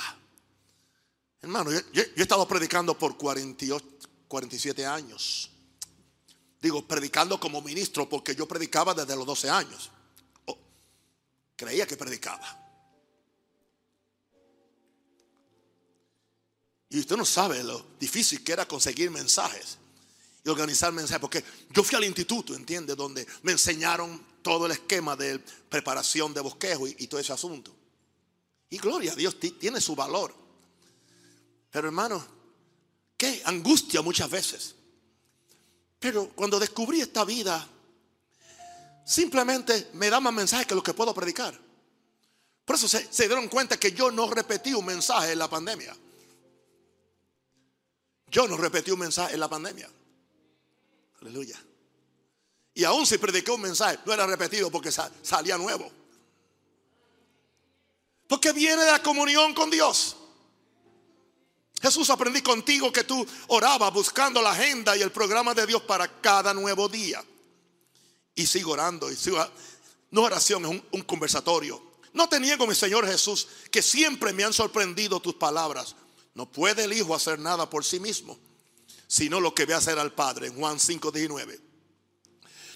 Hermano, 1.42 1.70
yo, 1.72 2.02
he 2.02 2.22
estado 2.22 2.46
predicando 2.46 2.96
por 2.96 3.16
48, 3.16 3.86
47 4.28 4.86
años. 4.86 5.50
Digo, 6.60 6.86
predicando 6.86 7.40
como 7.40 7.62
ministro 7.62 8.08
porque 8.08 8.34
yo 8.34 8.46
predicaba 8.46 8.94
desde 8.94 9.16
los 9.16 9.26
12 9.26 9.48
años. 9.48 9.90
Oh, 10.46 10.58
creía 11.56 11.86
que 11.86 11.96
predicaba. 11.96 12.58
Y 16.90 16.98
usted 16.98 17.16
no 17.16 17.24
sabe 17.24 17.62
lo 17.62 17.86
difícil 17.98 18.44
que 18.44 18.52
era 18.52 18.66
conseguir 18.66 19.10
mensajes 19.10 19.78
y 20.44 20.48
organizar 20.50 20.92
mensajes. 20.92 21.20
Porque 21.20 21.44
yo 21.70 21.82
fui 21.82 21.96
al 21.96 22.04
instituto, 22.04 22.54
¿entiende? 22.54 22.94
Donde 22.94 23.26
me 23.42 23.52
enseñaron 23.52 24.29
todo 24.42 24.66
el 24.66 24.72
esquema 24.72 25.16
de 25.16 25.38
preparación 25.38 26.32
de 26.34 26.40
bosquejo 26.40 26.86
y, 26.86 27.06
todo 27.06 27.20
ese 27.20 27.32
asunto. 27.32 27.74
Y 28.68 28.78
gloria 28.78 29.12
a 29.12 29.16
Dios, 29.16 29.38
tiene 29.38 29.80
su 29.80 29.94
valor. 29.94 30.34
Pero 31.70 31.88
hermano, 31.88 32.24
qué 33.16 33.42
angustia 33.44 34.02
muchas 34.02 34.30
veces. 34.30 34.74
Pero 35.98 36.30
cuando 36.30 36.58
descubrí 36.58 37.00
esta 37.00 37.24
vida, 37.24 37.66
simplemente 39.04 39.90
me 39.94 40.08
da 40.08 40.20
más 40.20 40.32
mensajes 40.32 40.66
que 40.66 40.74
lo 40.74 40.82
que 40.82 40.94
puedo 40.94 41.12
predicar. 41.12 41.58
Por 42.64 42.76
eso 42.76 42.88
se, 42.88 43.12
se, 43.12 43.26
dieron 43.26 43.48
cuenta 43.48 43.78
que 43.78 43.92
yo 43.92 44.10
no 44.10 44.30
repetí 44.30 44.72
un 44.72 44.86
mensaje 44.86 45.32
en 45.32 45.38
la 45.38 45.50
pandemia. 45.50 45.96
Yo 48.28 48.46
no 48.46 48.56
repetí 48.56 48.92
un 48.92 49.00
mensaje 49.00 49.34
en 49.34 49.40
la 49.40 49.48
pandemia. 49.48 49.90
Aleluya. 51.20 51.60
Y 52.80 52.84
aún 52.84 53.06
si 53.06 53.18
prediqué 53.18 53.50
un 53.50 53.60
mensaje, 53.60 53.98
no 54.06 54.14
era 54.14 54.26
repetido 54.26 54.70
porque 54.70 54.90
salía 54.90 55.58
nuevo. 55.58 55.92
Porque 58.26 58.52
viene 58.52 58.82
de 58.82 58.90
la 58.90 59.02
comunión 59.02 59.52
con 59.52 59.68
Dios. 59.68 60.16
Jesús 61.82 62.08
aprendí 62.08 62.40
contigo 62.40 62.90
que 62.90 63.04
tú 63.04 63.26
orabas 63.48 63.92
buscando 63.92 64.40
la 64.40 64.52
agenda 64.52 64.96
y 64.96 65.02
el 65.02 65.12
programa 65.12 65.52
de 65.52 65.66
Dios 65.66 65.82
para 65.82 66.22
cada 66.22 66.54
nuevo 66.54 66.88
día. 66.88 67.22
Y 68.34 68.46
sigo 68.46 68.72
orando. 68.72 69.12
Y 69.12 69.16
sigo, 69.16 69.46
no 70.10 70.22
oración, 70.22 70.64
es 70.64 70.82
un, 70.90 71.02
conversatorio. 71.02 71.82
No 72.14 72.30
te 72.30 72.40
niego, 72.40 72.66
mi 72.66 72.74
Señor 72.74 73.06
Jesús, 73.06 73.46
que 73.70 73.82
siempre 73.82 74.32
me 74.32 74.42
han 74.42 74.54
sorprendido 74.54 75.20
tus 75.20 75.34
palabras. 75.34 75.96
No 76.32 76.50
puede 76.50 76.84
el 76.84 76.94
Hijo 76.94 77.14
hacer 77.14 77.38
nada 77.38 77.68
por 77.68 77.84
sí 77.84 78.00
mismo, 78.00 78.38
sino 79.06 79.38
lo 79.38 79.54
que 79.54 79.66
ve 79.66 79.74
hacer 79.74 79.98
al 79.98 80.14
Padre. 80.14 80.46
En 80.46 80.54
Juan 80.54 80.80
5, 80.80 81.10
19. 81.10 81.69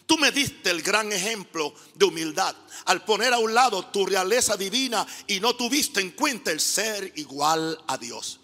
Tú 0.07 0.19
me 0.19 0.31
diste 0.31 0.71
el 0.71 0.83
gran 0.83 1.11
ejemplo 1.13 1.75
de 1.95 2.05
humildad 2.05 2.55
al 2.87 3.05
poner 3.05 3.33
a 3.33 3.39
un 3.39 3.55
lado 3.55 3.87
tu 3.87 4.05
realeza 4.05 4.57
divina 4.57 5.07
y 5.27 5.41
no 5.41 5.57
tuviste 5.57 6.01
en 6.01 6.11
cuenta 6.11 6.51
el 6.51 6.61
ser 6.61 7.13
igual 7.17 7.83
a 7.87 7.97
Dios. 7.97 8.41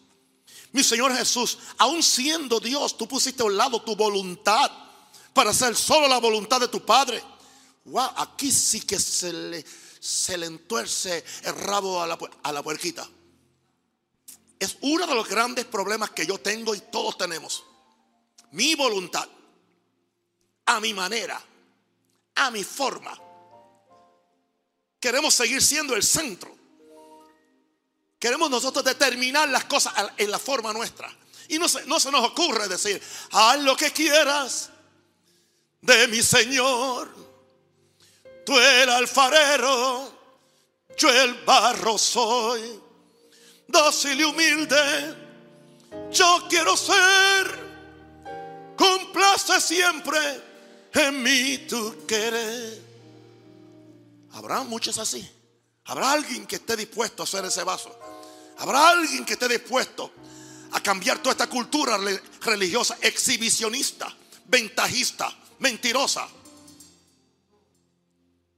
Mi 0.72 0.82
Señor 0.82 1.14
Jesús, 1.14 1.58
aun 1.78 2.02
siendo 2.02 2.60
Dios, 2.60 2.96
tú 2.96 3.06
pusiste 3.06 3.42
a 3.42 3.46
un 3.46 3.56
lado 3.56 3.82
tu 3.82 3.94
voluntad 3.94 4.70
para 5.34 5.50
hacer 5.50 5.76
solo 5.76 6.08
la 6.08 6.18
voluntad 6.18 6.60
de 6.60 6.68
tu 6.68 6.84
Padre. 6.84 7.22
Wow, 7.84 8.10
aquí 8.16 8.50
sí 8.50 8.80
que 8.82 8.98
se 8.98 9.32
le, 9.32 9.64
se 9.98 10.38
le 10.38 10.46
entuerce 10.46 11.24
el 11.42 11.54
rabo 11.56 12.00
a 12.00 12.06
la, 12.06 12.18
a 12.42 12.52
la 12.52 12.62
puerquita. 12.62 13.06
Es 14.58 14.78
uno 14.80 15.06
de 15.06 15.14
los 15.14 15.28
grandes 15.28 15.64
problemas 15.66 16.10
que 16.10 16.26
yo 16.26 16.38
tengo 16.38 16.74
y 16.74 16.80
todos 16.80 17.18
tenemos. 17.18 17.64
Mi 18.52 18.74
voluntad, 18.74 19.28
a 20.66 20.80
mi 20.80 20.94
manera, 20.94 21.42
a 22.40 22.50
mi 22.50 22.64
forma. 22.64 23.16
Queremos 24.98 25.34
seguir 25.34 25.62
siendo 25.62 25.94
el 25.94 26.02
centro. 26.02 26.56
Queremos 28.18 28.50
nosotros 28.50 28.84
determinar 28.84 29.48
las 29.48 29.64
cosas 29.64 29.94
en 30.16 30.30
la 30.30 30.38
forma 30.38 30.72
nuestra. 30.72 31.14
Y 31.48 31.58
no 31.58 31.68
se, 31.68 31.84
no 31.86 32.00
se 32.00 32.10
nos 32.10 32.24
ocurre 32.24 32.68
decir, 32.68 33.02
haz 33.32 33.58
lo 33.60 33.76
que 33.76 33.92
quieras 33.92 34.70
de 35.82 36.08
mi 36.08 36.22
Señor. 36.22 37.14
Tú 38.46 38.58
el 38.58 38.88
alfarero, 38.88 40.12
yo 40.96 41.10
el 41.10 41.34
barro 41.44 41.98
soy. 41.98 42.80
Dócil 43.68 44.20
y 44.20 44.24
humilde, 44.24 45.14
yo 46.10 46.46
quiero 46.48 46.76
ser. 46.76 47.70
Complace 48.76 49.60
siempre 49.60 50.49
en 50.94 51.22
mí 51.22 51.58
tú 51.68 52.04
quieres. 52.06 52.78
Habrá 54.32 54.62
muchos 54.62 54.98
así. 54.98 55.28
Habrá 55.84 56.12
alguien 56.12 56.46
que 56.46 56.56
esté 56.56 56.76
dispuesto 56.76 57.22
a 57.22 57.24
hacer 57.24 57.44
ese 57.44 57.64
vaso. 57.64 57.96
Habrá 58.58 58.90
alguien 58.90 59.24
que 59.24 59.32
esté 59.32 59.48
dispuesto 59.48 60.12
a 60.72 60.80
cambiar 60.80 61.18
toda 61.18 61.32
esta 61.32 61.48
cultura 61.48 61.98
religiosa 62.42 62.98
exhibicionista, 63.00 64.14
ventajista, 64.46 65.36
mentirosa. 65.58 66.28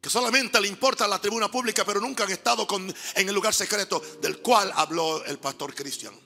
Que 0.01 0.11
solamente 0.11 0.61
le 0.61 0.69
importa 0.69 1.07
la 1.07 1.21
tribuna 1.21 1.51
pública, 1.51 1.85
pero 1.85 2.01
nunca 2.01 2.25
han 2.25 2.33
estado 2.33 2.67
con, 2.67 2.93
en 3.15 3.29
el 3.29 3.35
lugar 3.35 3.55
secreto 3.55 4.03
del 4.21 4.39
cual 4.39 4.73
habló 4.75 5.25
el 5.25 5.39
pastor 5.39 5.75
cristiano. 5.75 6.19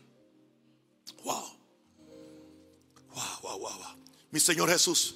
Wow. 1.24 1.56
Wow, 3.14 3.40
wow, 3.42 3.58
wow, 3.58 3.78
wow. 3.78 3.96
Mi 4.30 4.40
Señor 4.40 4.70
Jesús 4.70 5.14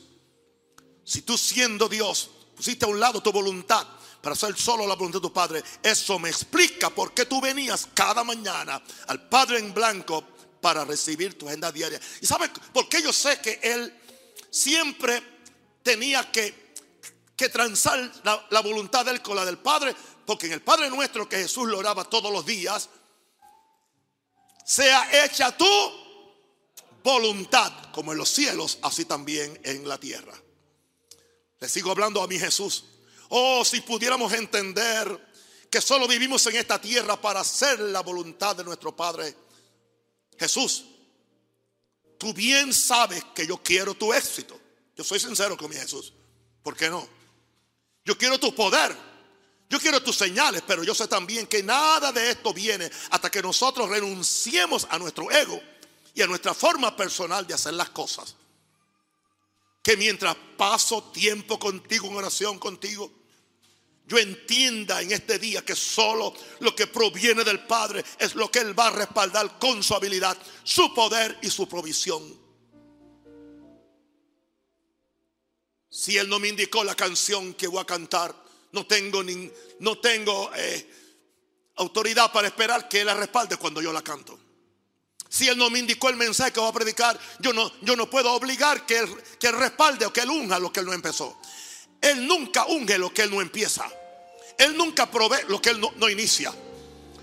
si 1.11 1.23
tú 1.23 1.37
siendo 1.37 1.89
Dios 1.89 2.31
pusiste 2.55 2.85
a 2.85 2.89
un 2.89 3.01
lado 3.01 3.21
tu 3.21 3.33
voluntad 3.33 3.85
para 4.23 4.35
hacer 4.35 4.57
solo 4.57 4.87
la 4.87 4.95
voluntad 4.95 5.19
de 5.19 5.27
tu 5.27 5.33
Padre, 5.33 5.61
eso 5.83 6.21
me 6.21 6.29
explica 6.29 6.89
por 6.89 7.13
qué 7.13 7.27
tú 7.27 7.41
venías 7.41 7.89
cada 7.93 8.23
mañana 8.23 8.81
al 9.09 9.29
Padre 9.29 9.59
en 9.59 9.75
blanco 9.75 10.25
para 10.61 10.85
recibir 10.85 11.37
tu 11.37 11.49
agenda 11.49 11.73
diaria. 11.73 12.01
¿Y 12.21 12.27
sabes 12.27 12.51
por 12.73 12.89
qué 12.89 13.03
yo 13.03 13.13
sé 13.13 13.41
que 13.41 13.59
Él 13.61 13.93
siempre 14.51 15.21
tenía 15.83 16.31
que, 16.31 16.75
que 17.35 17.49
transar 17.49 17.99
la, 18.23 18.47
la 18.49 18.61
voluntad 18.61 19.05
de 19.05 19.11
Él 19.11 19.21
con 19.21 19.35
la 19.35 19.45
del 19.45 19.59
Padre? 19.59 19.97
Porque 20.25 20.47
en 20.47 20.53
el 20.53 20.63
Padre 20.63 20.91
nuestro 20.91 21.29
que 21.29 21.39
Jesús 21.39 21.67
lo 21.67 21.79
oraba 21.79 22.05
todos 22.05 22.33
los 22.33 22.47
días, 22.47 22.89
sea 24.65 25.25
hecha 25.25 25.57
tu 25.57 25.67
voluntad, 27.03 27.73
como 27.91 28.13
en 28.13 28.19
los 28.19 28.29
cielos, 28.29 28.79
así 28.83 29.07
también 29.07 29.61
en 29.65 29.89
la 29.89 29.99
tierra. 29.99 30.41
Le 31.61 31.69
sigo 31.69 31.91
hablando 31.91 32.23
a 32.23 32.27
mi 32.27 32.39
Jesús. 32.39 32.85
Oh, 33.29 33.65
si 33.65 33.83
pudiéramos 33.83 34.33
entender 34.33 35.29
que 35.71 35.81
solo 35.81 36.09
vivimos 36.09 36.45
en 36.47 36.57
esta 36.57 36.81
tierra 36.81 37.21
para 37.21 37.41
hacer 37.41 37.79
la 37.79 38.01
voluntad 38.01 38.57
de 38.57 38.65
nuestro 38.65 38.97
Padre. 38.97 39.37
Jesús, 40.39 40.87
tú 42.19 42.33
bien 42.33 42.73
sabes 42.73 43.23
que 43.35 43.47
yo 43.47 43.59
quiero 43.59 43.95
tu 43.95 44.13
éxito. 44.13 44.59
Yo 44.97 45.05
soy 45.05 45.21
sincero 45.21 45.57
con 45.57 45.71
mi 45.71 45.77
Jesús. 45.77 46.13
¿Por 46.63 46.75
qué 46.77 46.89
no? 46.89 47.07
Yo 48.05 48.17
quiero 48.17 48.41
tu 48.41 48.55
poder. 48.55 48.97
Yo 49.69 49.79
quiero 49.79 50.03
tus 50.03 50.17
señales, 50.17 50.65
pero 50.67 50.83
yo 50.83 50.95
sé 50.95 51.07
también 51.07 51.47
que 51.47 51.63
nada 51.63 52.11
de 52.11 52.31
esto 52.31 52.53
viene 52.53 52.91
hasta 53.11 53.31
que 53.31 53.41
nosotros 53.41 53.89
renunciemos 53.89 54.89
a 54.91 54.99
nuestro 54.99 55.31
ego 55.31 55.61
y 56.13 56.23
a 56.23 56.27
nuestra 56.27 56.55
forma 56.55 56.97
personal 56.97 57.47
de 57.47 57.55
hacer 57.55 57.75
las 57.75 57.91
cosas 57.91 58.35
que 59.83 59.97
mientras 59.97 60.37
paso 60.57 61.05
tiempo 61.13 61.59
contigo 61.59 62.07
en 62.09 62.17
oración 62.17 62.59
contigo, 62.59 63.11
yo 64.07 64.19
entienda 64.19 65.01
en 65.01 65.13
este 65.13 65.39
día 65.39 65.65
que 65.65 65.77
solo 65.77 66.35
lo 66.59 66.75
que 66.75 66.89
proviene 66.89 67.45
del 67.45 67.65
Padre 67.67 68.05
es 68.19 68.35
lo 68.35 68.51
que 68.51 68.59
Él 68.59 68.77
va 68.79 68.89
a 68.89 68.91
respaldar 68.91 69.59
con 69.59 69.83
su 69.83 69.95
habilidad, 69.95 70.37
su 70.65 70.93
poder 70.93 71.39
y 71.43 71.51
su 71.51 71.69
provisión. 71.69 72.39
Si 75.89 76.17
Él 76.17 76.29
no 76.29 76.41
me 76.41 76.49
indicó 76.49 76.83
la 76.83 76.97
canción 76.97 77.55
que 77.55 77.69
voy 77.69 77.81
a 77.81 77.85
cantar, 77.85 78.35
no 78.73 78.85
tengo, 78.87 79.23
ni, 79.23 79.51
no 79.79 79.99
tengo 79.99 80.51
eh, 80.57 80.91
autoridad 81.77 82.33
para 82.33 82.49
esperar 82.49 82.89
que 82.89 83.01
Él 83.01 83.07
la 83.07 83.15
respalde 83.15 83.57
cuando 83.57 83.81
yo 83.81 83.93
la 83.93 84.03
canto. 84.03 84.39
Si 85.31 85.49
Él 85.49 85.57
no 85.57 85.71
me 85.71 85.79
indicó 85.79 86.09
el 86.09 86.17
mensaje 86.17 86.53
que 86.53 86.61
va 86.61 86.69
a 86.69 86.73
predicar, 86.73 87.19
yo 87.39 87.53
no, 87.53 87.73
yo 87.83 87.95
no 87.95 88.11
puedo 88.11 88.33
obligar 88.33 88.85
que 88.85 88.99
él, 88.99 89.09
que 89.39 89.53
respalde 89.53 90.05
o 90.05 90.13
que 90.13 90.23
Él 90.23 90.29
unja 90.29 90.59
lo 90.59 90.73
que 90.73 90.81
Él 90.81 90.87
no 90.87 90.93
empezó. 90.93 91.39
Él 92.01 92.27
nunca 92.27 92.67
unge 92.67 92.99
lo 92.99 93.15
que 93.15 93.23
Él 93.23 93.31
no 93.31 93.41
empieza. 93.41 93.89
Él 94.59 94.77
nunca 94.77 95.09
provee 95.09 95.45
lo 95.47 95.63
que 95.63 95.71
Él 95.71 95.81
no, 95.81 95.93
no 95.97 96.09
inicia. 96.09 96.53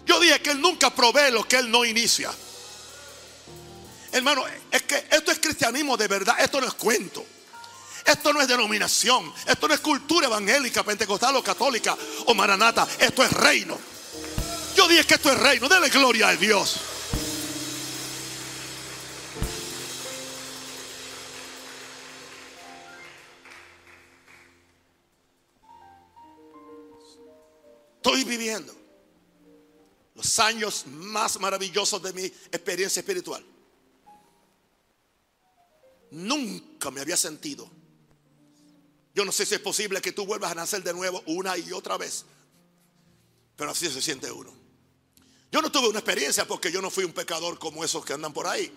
Yo 0.06 0.22
dije 0.22 0.42
que 0.42 0.52
Él 0.52 0.62
nunca 0.62 0.90
provee 0.96 1.32
lo 1.32 1.46
que 1.46 1.58
Él 1.58 1.70
no 1.70 1.84
inicia. 1.84 2.32
Hermano, 4.14 4.46
es 4.72 4.84
que 4.84 5.06
esto 5.12 5.34
es 5.34 5.40
cristianismo 5.40 5.98
de 5.98 6.08
verdad, 6.08 6.38
esto 6.40 6.62
no 6.62 6.68
es 6.68 6.74
cuento. 6.76 7.26
Esto 8.06 8.32
no 8.32 8.40
es 8.40 8.48
denominación, 8.48 9.34
esto 9.46 9.68
no 9.68 9.74
es 9.74 9.82
cultura 9.82 10.28
evangélica, 10.28 10.82
pentecostal 10.82 11.36
o 11.36 11.44
católica 11.44 11.98
o 12.26 12.34
maranata, 12.34 12.88
esto 13.00 13.22
es 13.22 13.34
reino. 13.34 13.78
Yo 14.78 14.88
dije 14.88 15.04
que 15.04 15.16
esto 15.16 15.30
es 15.30 15.38
reino, 15.38 15.68
dele 15.68 15.90
gloria 15.90 16.30
a 16.30 16.36
Dios. 16.38 16.78
Estoy 28.08 28.24
viviendo 28.24 28.74
los 30.16 30.40
años 30.40 30.86
más 30.88 31.40
maravillosos 31.40 32.02
de 32.02 32.14
mi 32.14 32.24
experiencia 32.24 33.02
espiritual. 33.02 33.46
Nunca 36.12 36.90
me 36.90 37.02
había 37.02 37.18
sentido. 37.18 37.70
Yo 39.14 39.26
no 39.26 39.32
sé 39.32 39.46
si 39.46 39.56
es 39.56 39.60
posible 39.60 40.02
que 40.02 40.14
tú 40.14 40.26
vuelvas 40.26 40.52
a 40.52 40.56
nacer 40.56 40.82
de 40.84 40.94
nuevo 40.94 41.22
una 41.26 41.58
y 41.58 41.72
otra 41.74 41.98
vez. 41.98 42.24
Pero 43.58 43.72
así 43.72 43.90
se 43.90 44.02
siente 44.02 44.32
uno. 44.32 44.54
Yo 45.52 45.62
no 45.62 45.72
tuve 45.72 45.90
una 45.90 46.00
experiencia 46.00 46.48
porque 46.48 46.72
yo 46.72 46.82
no 46.82 46.90
fui 46.90 47.04
un 47.04 47.14
pecador 47.14 47.60
como 47.60 47.84
esos 47.84 48.06
que 48.06 48.14
andan 48.14 48.34
por 48.34 48.48
ahí. 48.48 48.72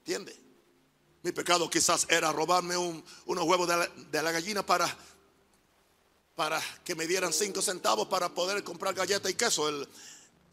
¿Entiendes? 0.00 0.36
Mi 1.22 1.32
pecado 1.32 1.68
quizás 1.70 2.06
era 2.10 2.30
robarme 2.32 2.76
unos 2.76 3.44
huevos 3.44 3.68
de 4.10 4.22
la 4.22 4.32
gallina 4.32 4.64
para 4.64 4.86
para 6.34 6.60
que 6.84 6.94
me 6.94 7.06
dieran 7.06 7.32
cinco 7.32 7.60
centavos 7.60 8.08
para 8.08 8.28
poder 8.34 8.62
comprar 8.64 8.94
galleta 8.94 9.28
y 9.28 9.34
queso. 9.34 9.68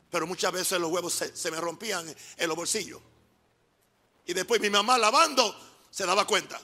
pero 0.10 0.28
muchas 0.28 0.52
veces 0.52 0.80
los 0.80 0.92
huevos 0.92 1.14
se, 1.14 1.52
me 1.52 1.62
rompían 1.62 2.14
en 2.38 2.48
los 2.48 2.58
bolsillos. 2.58 3.02
Y 4.26 4.34
después 4.34 4.60
mi 4.60 4.70
mamá 4.70 4.98
lavando 4.98 5.56
se 5.90 6.06
daba 6.06 6.28
cuenta. 6.28 6.60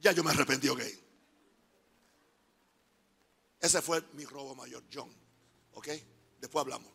Ya 0.00 0.12
yo 0.12 0.22
me 0.22 0.32
arrepentí, 0.32 0.68
ok. 0.68 0.82
Ese 3.60 3.80
fue 3.80 4.02
mi 4.12 4.26
robo 4.26 4.54
mayor, 4.54 4.82
John. 4.92 5.10
¿Ok? 5.72 5.88
Después 6.38 6.60
hablamos. 6.60 6.92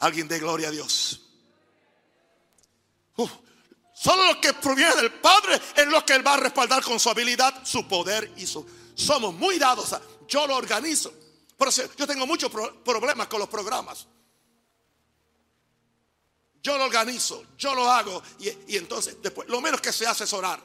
Alguien 0.00 0.26
de 0.26 0.40
gloria 0.40 0.68
a 0.68 0.70
Dios. 0.72 1.20
Solo 4.04 4.26
lo 4.26 4.38
que 4.38 4.52
proviene 4.52 4.94
del 4.96 5.12
Padre 5.12 5.58
es 5.74 5.86
lo 5.86 6.04
que 6.04 6.12
Él 6.12 6.26
va 6.26 6.34
a 6.34 6.36
respaldar 6.36 6.82
con 6.82 7.00
su 7.00 7.08
habilidad, 7.08 7.64
su 7.64 7.88
poder 7.88 8.30
y 8.36 8.46
su... 8.46 8.66
Somos 8.94 9.32
muy 9.32 9.58
dados. 9.58 9.94
Yo 10.28 10.46
lo 10.46 10.56
organizo. 10.56 11.10
Por 11.56 11.68
eso 11.68 11.82
yo 11.96 12.06
tengo 12.06 12.26
muchos 12.26 12.50
problemas 12.84 13.28
con 13.28 13.40
los 13.40 13.48
programas. 13.48 14.06
Yo 16.62 16.76
lo 16.76 16.84
organizo, 16.84 17.44
yo 17.56 17.74
lo 17.74 17.90
hago 17.90 18.22
y, 18.38 18.48
y 18.68 18.76
entonces 18.76 19.16
después 19.22 19.48
lo 19.48 19.60
menos 19.60 19.80
que 19.80 19.92
se 19.92 20.06
hace 20.06 20.24
es 20.24 20.32
orar. 20.32 20.62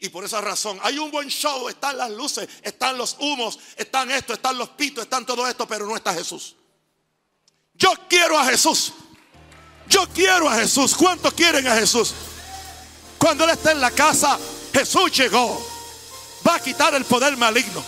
Y 0.00 0.08
por 0.08 0.24
esa 0.24 0.40
razón, 0.40 0.80
hay 0.82 0.98
un 0.98 1.10
buen 1.10 1.28
show, 1.28 1.68
están 1.68 1.96
las 1.98 2.10
luces, 2.10 2.48
están 2.62 2.96
los 2.96 3.16
humos, 3.20 3.58
están 3.76 4.10
esto, 4.10 4.32
están 4.32 4.56
los 4.56 4.70
pitos, 4.70 5.04
están 5.04 5.26
todo 5.26 5.46
esto, 5.46 5.68
pero 5.68 5.86
no 5.86 5.94
está 5.94 6.14
Jesús. 6.14 6.56
Yo 7.74 7.92
quiero 8.08 8.38
a 8.38 8.46
Jesús. 8.46 8.94
Yo 9.90 10.08
quiero 10.14 10.48
a 10.48 10.54
Jesús. 10.54 10.94
¿Cuántos 10.94 11.34
quieren 11.34 11.66
a 11.66 11.74
Jesús? 11.74 12.14
Cuando 13.18 13.44
Él 13.44 13.50
está 13.50 13.72
en 13.72 13.80
la 13.80 13.90
casa, 13.90 14.38
Jesús 14.72 15.12
llegó. 15.12 15.60
Va 16.46 16.54
a 16.54 16.60
quitar 16.60 16.94
el 16.94 17.04
poder 17.04 17.36
maligno. 17.36 17.84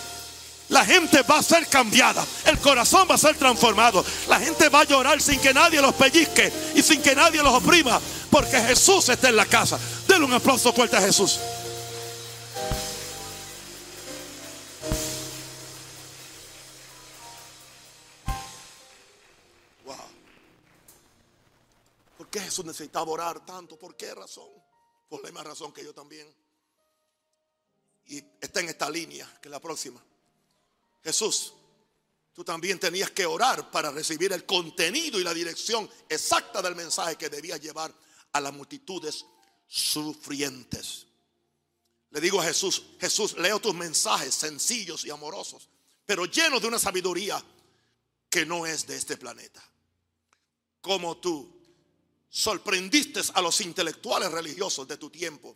La 0.69 0.85
gente 0.85 1.21
va 1.23 1.39
a 1.39 1.43
ser 1.43 1.67
cambiada. 1.67 2.25
El 2.45 2.59
corazón 2.59 3.07
va 3.09 3.15
a 3.15 3.17
ser 3.17 3.35
transformado. 3.35 4.03
La 4.27 4.39
gente 4.39 4.69
va 4.69 4.81
a 4.81 4.83
llorar 4.85 5.21
sin 5.21 5.39
que 5.39 5.53
nadie 5.53 5.81
los 5.81 5.93
pellizque 5.93 6.51
y 6.75 6.81
sin 6.81 7.01
que 7.01 7.15
nadie 7.15 7.41
los 7.41 7.53
oprima. 7.53 7.99
Porque 8.29 8.59
Jesús 8.59 9.07
está 9.09 9.29
en 9.29 9.35
la 9.35 9.45
casa. 9.45 9.79
Denle 10.07 10.25
un 10.25 10.33
aplauso 10.33 10.73
fuerte 10.73 10.97
a 10.97 11.01
Jesús. 11.01 11.39
Jesús 22.53 22.65
necesitaba 22.65 23.09
orar 23.09 23.43
tanto? 23.43 23.79
¿Por 23.79 23.97
qué 23.97 24.13
razón? 24.13 24.47
Por 25.09 25.23
la 25.23 25.29
misma 25.29 25.43
razón 25.43 25.73
que 25.73 25.83
yo 25.83 25.91
también. 25.91 26.31
Y 28.05 28.17
está 28.39 28.59
en 28.59 28.69
esta 28.69 28.91
línea, 28.91 29.27
que 29.41 29.47
es 29.47 29.51
la 29.51 29.59
próxima. 29.59 29.99
Jesús, 31.03 31.51
tú 32.31 32.43
también 32.43 32.79
tenías 32.79 33.09
que 33.09 33.25
orar 33.25 33.71
para 33.71 33.89
recibir 33.89 34.33
el 34.33 34.45
contenido 34.45 35.19
y 35.19 35.23
la 35.23 35.33
dirección 35.33 35.89
exacta 36.07 36.61
del 36.61 36.75
mensaje 36.75 37.15
que 37.15 37.27
debías 37.27 37.59
llevar 37.59 37.91
a 38.33 38.39
las 38.39 38.53
multitudes 38.53 39.25
sufrientes. 39.65 41.07
Le 42.11 42.21
digo 42.21 42.39
a 42.39 42.43
Jesús, 42.43 42.83
Jesús, 42.99 43.35
leo 43.39 43.59
tus 43.59 43.73
mensajes 43.73 44.35
sencillos 44.35 45.05
y 45.05 45.09
amorosos, 45.09 45.69
pero 46.05 46.25
llenos 46.25 46.61
de 46.61 46.67
una 46.67 46.77
sabiduría 46.77 47.43
que 48.29 48.45
no 48.45 48.67
es 48.67 48.85
de 48.85 48.95
este 48.95 49.17
planeta. 49.17 49.67
Como 50.81 51.17
tú 51.17 51.62
sorprendiste 52.33 53.21
a 53.35 53.41
los 53.43 53.61
intelectuales 53.61 54.31
religiosos 54.31 54.87
de 54.87 54.97
tu 54.97 55.11
tiempo 55.11 55.55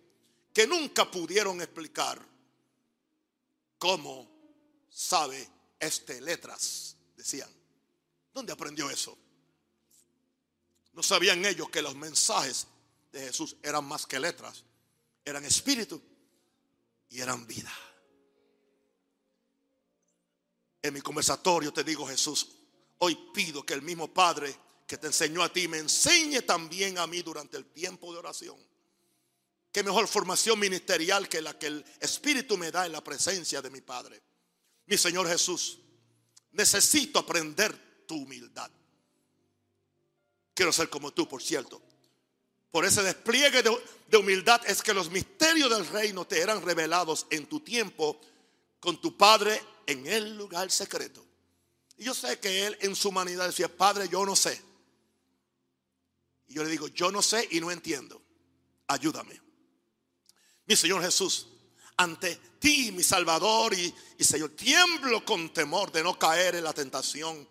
que 0.54 0.68
nunca 0.68 1.10
pudieron 1.10 1.60
explicar 1.60 2.24
cómo 3.80 4.30
sabe 4.88 5.50
este 5.80 6.22
letras, 6.22 6.96
decían. 7.16 7.50
¿Dónde 8.32 8.54
aprendió 8.54 8.92
eso? 8.92 9.18
No 10.94 11.02
sabían 11.02 11.44
ellos 11.46 11.68
que 11.72 11.82
los 11.82 11.96
mensajes 11.96 12.68
de 13.12 13.22
Jesús 13.22 13.56
eran 13.64 13.84
más 13.84 14.06
que 14.06 14.20
letras, 14.20 14.64
eran 15.26 15.44
espíritu 15.46 16.00
y 17.10 17.20
eran 17.22 17.48
vida. 17.48 17.74
En 20.84 20.94
mi 20.94 21.02
conversatorio 21.02 21.74
te 21.74 21.84
digo, 21.84 22.06
Jesús, 22.06 22.50
hoy 23.00 23.16
pido 23.34 23.66
que 23.66 23.74
el 23.74 23.82
mismo 23.82 24.14
Padre 24.14 24.67
que 24.88 24.98
te 24.98 25.08
enseñó 25.08 25.44
a 25.44 25.52
ti 25.52 25.68
me 25.68 25.80
enseñe 25.80 26.42
también 26.42 26.98
a 26.98 27.06
mí 27.06 27.22
durante 27.22 27.58
el 27.58 27.66
tiempo 27.66 28.14
de 28.14 28.20
oración. 28.20 28.58
Qué 29.72 29.84
mejor 29.84 30.08
formación 30.08 30.58
ministerial 30.58 31.28
que 31.28 31.42
la 31.42 31.60
que 31.60 31.68
el 31.68 31.86
Espíritu 32.00 32.58
me 32.58 32.72
da 32.72 32.86
en 32.86 32.94
la 32.94 33.04
presencia 33.04 33.62
de 33.62 33.70
mi 33.70 33.82
Padre. 33.82 34.24
Mi 34.86 34.98
Señor 34.98 35.28
Jesús, 35.28 35.80
necesito 36.54 37.20
aprender 37.20 38.06
tu 38.08 38.16
humildad. 38.16 38.72
Quiero 40.54 40.72
ser 40.72 40.90
como 40.90 41.12
tú, 41.12 41.28
por 41.28 41.44
cierto. 41.44 41.82
Por 42.72 42.86
ese 42.86 43.04
despliegue 43.04 43.62
de, 43.62 43.78
de, 44.08 44.18
humildad 44.18 44.62
es 44.66 44.82
que 44.82 44.94
los 44.94 45.12
misterios 45.12 45.70
del 45.70 45.86
reino 45.88 46.26
te 46.26 46.40
eran 46.40 46.62
revelados 46.62 47.28
en 47.30 47.46
tu 47.46 47.60
tiempo 47.60 48.20
con 48.80 49.00
tu 49.02 49.18
Padre 49.18 49.62
en 49.86 50.08
el 50.08 50.38
lugar 50.38 50.72
secreto. 50.72 51.26
Y 51.98 52.06
yo 52.06 52.14
sé 52.14 52.40
que 52.40 52.66
Él 52.66 52.78
en 52.82 52.96
su 52.96 53.10
humanidad 53.10 53.48
decía, 53.48 53.68
Padre, 53.68 54.08
yo 54.10 54.26
no 54.26 54.36
sé. 54.36 54.67
Y 56.48 56.54
yo 56.54 56.64
le 56.64 56.70
digo, 56.70 56.88
yo 56.88 57.12
no 57.12 57.22
sé 57.22 57.48
y 57.52 57.60
no 57.60 57.72
entiendo. 57.72 58.22
Ayúdame. 58.88 59.40
Mi 60.66 60.76
Señor 60.76 61.02
Jesús, 61.02 61.48
ante 61.98 62.36
ti, 62.60 62.92
mi 62.92 63.04
Salvador 63.04 63.74
y, 63.74 63.94
Señor, 64.20 64.52
tiemblo 64.52 65.26
con 65.26 65.54
temor 65.54 65.92
de 65.92 66.04
no 66.04 66.18
caer 66.18 66.56
en 66.56 66.64
la 66.64 66.74
tentación 66.74 67.48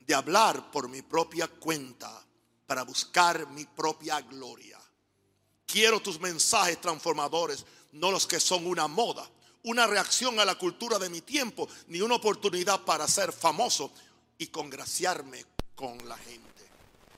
de 0.00 0.14
hablar 0.14 0.70
por 0.70 0.88
mi 0.88 1.02
propia 1.02 1.48
cuenta 1.48 2.24
para 2.66 2.82
buscar 2.82 3.48
mi 3.50 3.64
propia 3.64 4.20
gloria. 4.20 4.78
Quiero 5.66 6.00
tus 6.00 6.20
mensajes 6.20 6.80
transformadores, 6.80 7.64
no 7.92 8.10
los 8.10 8.26
que 8.26 8.40
son 8.40 8.66
una 8.66 8.86
moda, 8.88 9.28
una 9.64 9.86
reacción 9.86 10.38
a 10.40 10.44
la 10.44 10.56
cultura 10.56 10.98
de 10.98 11.10
mi 11.10 11.20
tiempo, 11.20 11.68
ni 11.88 12.00
una 12.00 12.14
oportunidad 12.14 12.84
para 12.84 13.06
ser 13.08 13.32
famoso 13.32 13.92
y 14.38 14.46
congraciarme 14.46 15.44
con 15.74 16.08
la 16.08 16.16
gente. 16.16 16.47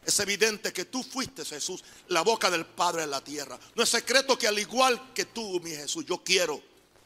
Es 0.04 0.18
evidente 0.20 0.72
que 0.72 0.86
tú 0.86 1.02
fuiste, 1.02 1.44
Jesús, 1.44 1.84
la 2.08 2.22
boca 2.22 2.50
del 2.50 2.64
Padre 2.66 3.04
en 3.04 3.10
la 3.10 3.22
tierra. 3.22 3.58
No 3.74 3.82
es 3.82 3.88
secreto 3.88 4.38
que 4.38 4.48
al 4.48 4.58
igual 4.58 5.12
que 5.12 5.26
tú, 5.26 5.60
mi 5.60 5.70
Jesús, 5.70 6.04
yo 6.06 6.22
quiero 6.24 6.62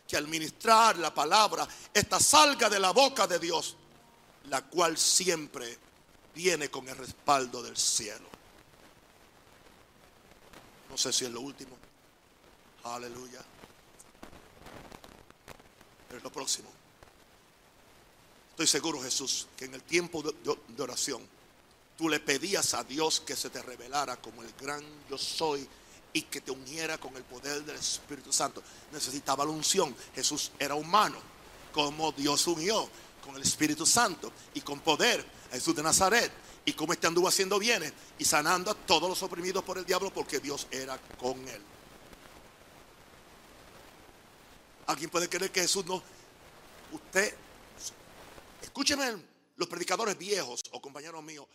que 0.07 0.17
al 0.17 0.29
ministrar 0.29 0.99
la 0.99 1.13
palabra, 1.13 1.67
esta 1.93 2.21
salga 2.21 2.69
de 2.69 2.79
la 2.79 2.93
boca 2.93 3.27
de 3.27 3.39
Dios, 3.39 3.77
la 4.49 4.63
cual 4.63 4.97
siempre 4.97 5.79
viene 6.35 6.71
con 6.71 6.89
el 6.89 6.97
respaldo 6.97 7.63
del 7.63 7.77
cielo. 7.77 8.29
No 10.89 10.97
sé 10.97 11.13
si 11.13 11.25
es 11.25 11.31
lo 11.31 11.41
último. 11.41 11.77
Aleluya. 12.85 13.43
Pero 16.07 16.19
es 16.19 16.23
lo 16.23 16.31
próximo. 16.31 16.71
Estoy 18.51 18.69
seguro, 18.69 19.03
Jesús, 19.03 19.49
que 19.57 19.65
en 19.65 19.75
el 19.75 19.83
tiempo 19.83 20.23
de 20.23 20.83
oración, 20.83 21.27
Tú 21.97 22.09
le 22.09 22.21
pedías 22.21 22.75
a 22.75 22.83
Dios 22.83 23.21
que 23.21 23.37
se 23.37 23.51
te 23.51 23.63
revelara 23.63 24.17
como 24.17 24.43
el 24.43 24.53
gran 24.61 24.85
yo 25.09 25.17
soy 25.17 25.69
y 26.13 26.23
que 26.23 26.41
te 26.41 26.51
uniera 26.51 26.99
con 26.99 27.15
el 27.17 27.23
poder 27.25 27.65
del 27.65 27.77
Espíritu 27.77 28.33
Santo. 28.33 28.63
Necesitaba 28.93 29.45
la 29.45 29.51
unción. 29.51 29.95
Jesús 30.15 30.53
era 30.59 30.75
humano, 30.75 31.19
como 31.73 32.13
Dios 32.13 32.47
unió 32.47 32.89
con 33.25 33.37
el 33.37 33.43
Espíritu 33.43 33.87
Santo 33.87 34.33
y 34.55 34.61
con 34.61 34.81
poder 34.81 35.25
a 35.51 35.55
Jesús 35.55 35.75
de 35.75 35.83
Nazaret. 35.83 36.33
Y 36.65 36.73
como 36.73 36.93
este 36.93 37.07
anduvo 37.07 37.29
haciendo 37.29 37.59
bienes 37.59 37.93
y 38.19 38.25
sanando 38.25 38.71
a 38.71 38.75
todos 38.75 39.09
los 39.09 39.23
oprimidos 39.23 39.63
por 39.63 39.77
el 39.77 39.85
diablo 39.85 40.13
porque 40.13 40.41
Dios 40.41 40.67
era 40.71 40.99
con 41.19 41.37
él. 41.47 41.63
Alguien 44.87 45.11
puede 45.11 45.29
creer 45.29 45.51
que 45.51 45.63
Jesús 45.63 45.85
no. 45.85 46.03
Usted, 46.93 47.35
escúcheme, 48.63 49.17
los 49.57 49.69
predicadores 49.69 50.17
viejos 50.17 50.63
o 50.71 50.81
compañeros 50.81 51.23
míos, 51.23 51.47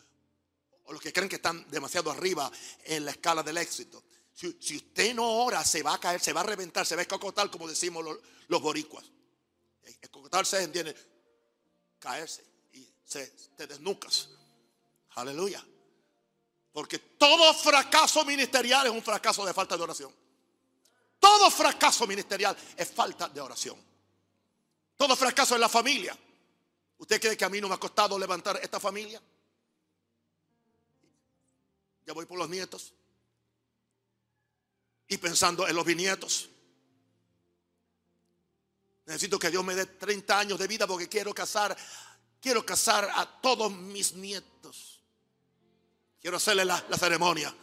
o 0.90 0.94
los 0.94 1.02
que 1.02 1.14
creen 1.14 1.30
que 1.30 1.36
están 1.36 1.70
demasiado 1.70 2.10
arriba 2.10 2.52
en 2.84 3.06
la 3.06 3.12
escala 3.12 3.44
del 3.44 3.58
éxito. 3.58 4.04
Si, 4.34 4.76
usted 4.76 5.14
no 5.14 5.44
ora, 5.44 5.64
se 5.64 5.84
va 5.84 5.94
a 5.94 6.00
caer, 6.00 6.20
se 6.20 6.34
va 6.34 6.42
a 6.42 6.44
reventar, 6.44 6.84
se 6.84 6.96
va 6.96 7.02
a 7.02 7.04
escocotar, 7.04 7.52
como 7.52 7.68
decimos 7.68 8.04
los, 8.48 8.62
boricuas. 8.62 9.06
Escocotarse 9.84 10.64
entiende 10.64 10.96
caerse 12.00 12.44
y 12.74 12.92
se, 13.06 13.28
te 13.56 13.68
desnucas. 13.68 14.30
Aleluya. 15.12 15.64
Porque 16.72 16.98
todo 16.98 17.54
fracaso 17.54 18.26
ministerial 18.26 18.88
es 18.88 18.92
un 18.92 19.04
fracaso 19.04 19.46
de 19.46 19.54
falta 19.54 19.78
de 19.78 19.84
oración. 19.84 20.12
Todo 21.20 21.52
fracaso 21.52 22.08
ministerial 22.08 22.58
es 22.76 22.90
falta 22.90 23.30
de 23.30 23.42
oración. 23.42 23.78
Todo 24.98 25.16
fracaso 25.16 25.54
en 25.54 25.62
la 25.62 25.70
familia. 25.70 26.18
¿Usted 26.98 27.22
cree 27.22 27.38
que 27.38 27.46
a 27.46 27.50
mí 27.50 27.62
no 27.62 27.68
me 27.68 27.76
ha 27.76 27.80
costado 27.80 28.18
levantar 28.18 28.60
esta 28.64 28.80
familia? 28.80 29.22
Ya 32.10 32.14
voy 32.14 32.26
por 32.26 32.40
los 32.40 32.50
nietos. 32.50 32.92
Y 35.10 35.20
pensando 35.20 35.68
en 35.68 35.76
los 35.76 35.86
bisnietos. 35.86 36.50
Necesito 39.06 39.38
que 39.38 39.52
Dios 39.52 39.64
me 39.64 39.76
dé 39.76 39.86
30 39.86 40.40
años 40.40 40.58
de 40.58 40.66
vida 40.66 40.88
porque 40.88 41.08
quiero 41.08 41.36
casar, 41.36 41.78
quiero 42.42 42.66
casar 42.66 43.08
a 43.14 43.28
todos 43.40 43.72
mis 43.72 44.14
nietos. 44.14 45.04
Quiero 46.20 46.38
hacerle 46.38 46.66
la, 46.66 46.84
la 46.90 46.98
ceremonia. 46.98 47.56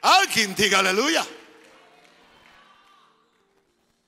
Alguien 0.00 0.54
diga 0.54 0.78
aleluya. 0.78 1.26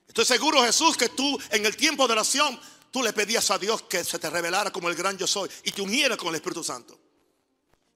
Estoy 0.06 0.24
seguro, 0.24 0.62
Jesús, 0.62 0.96
que 0.96 1.10
tú 1.10 1.38
en 1.50 1.66
el 1.66 1.76
tiempo 1.76 2.06
de 2.06 2.14
oración, 2.14 2.58
tú 2.90 3.02
le 3.02 3.12
pedías 3.12 3.50
a 3.50 3.58
Dios 3.58 3.82
que 3.82 4.04
se 4.04 4.18
te 4.18 4.30
revelara 4.30 4.70
como 4.70 4.88
el 4.88 4.94
gran 4.94 5.16
yo 5.16 5.26
soy 5.26 5.50
y 5.64 5.72
te 5.72 5.82
uniera 5.82 6.16
con 6.16 6.28
el 6.28 6.36
Espíritu 6.36 6.64
Santo. 6.64 6.98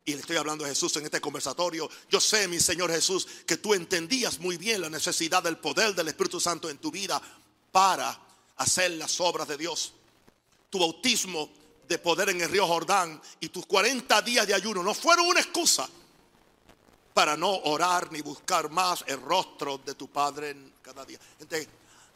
Y 0.05 0.15
le 0.15 0.21
estoy 0.21 0.37
hablando 0.37 0.65
a 0.65 0.69
Jesús 0.69 0.97
en 0.97 1.05
este 1.05 1.21
conversatorio. 1.21 1.89
Yo 2.11 2.21
sé, 2.21 2.49
mi 2.49 2.59
Señor 2.59 2.91
Jesús, 2.91 3.27
que 3.47 3.57
tú 3.57 3.73
entendías 3.73 4.41
muy 4.41 4.57
bien 4.57 4.81
la 4.81 4.91
necesidad 4.91 5.43
del 5.43 5.59
poder 5.59 5.95
del 5.95 6.09
Espíritu 6.09 6.41
Santo 6.41 6.69
en 6.69 6.79
tu 6.79 6.91
vida 6.91 7.23
para 7.71 8.19
hacer 8.57 8.91
las 8.93 9.21
obras 9.21 9.47
de 9.47 9.57
Dios. 9.57 9.93
Tu 10.71 10.79
bautismo 10.79 11.51
de 11.87 11.99
poder 11.99 12.31
en 12.31 12.41
el 12.41 12.49
río 12.49 12.67
Jordán 12.67 13.21
y 13.39 13.49
tus 13.49 13.67
40 13.67 14.23
días 14.23 14.47
de 14.47 14.55
ayuno 14.55 14.83
no 14.83 14.95
fueron 14.95 15.27
una 15.27 15.41
excusa 15.41 15.89
para 17.15 17.37
no 17.37 17.51
orar 17.51 18.11
ni 18.11 18.23
buscar 18.23 18.71
más 18.71 19.05
el 19.07 19.21
rostro 19.21 19.79
de 19.79 19.95
tu 19.95 20.09
Padre 20.09 20.57
cada 20.81 21.05
día. 21.05 21.19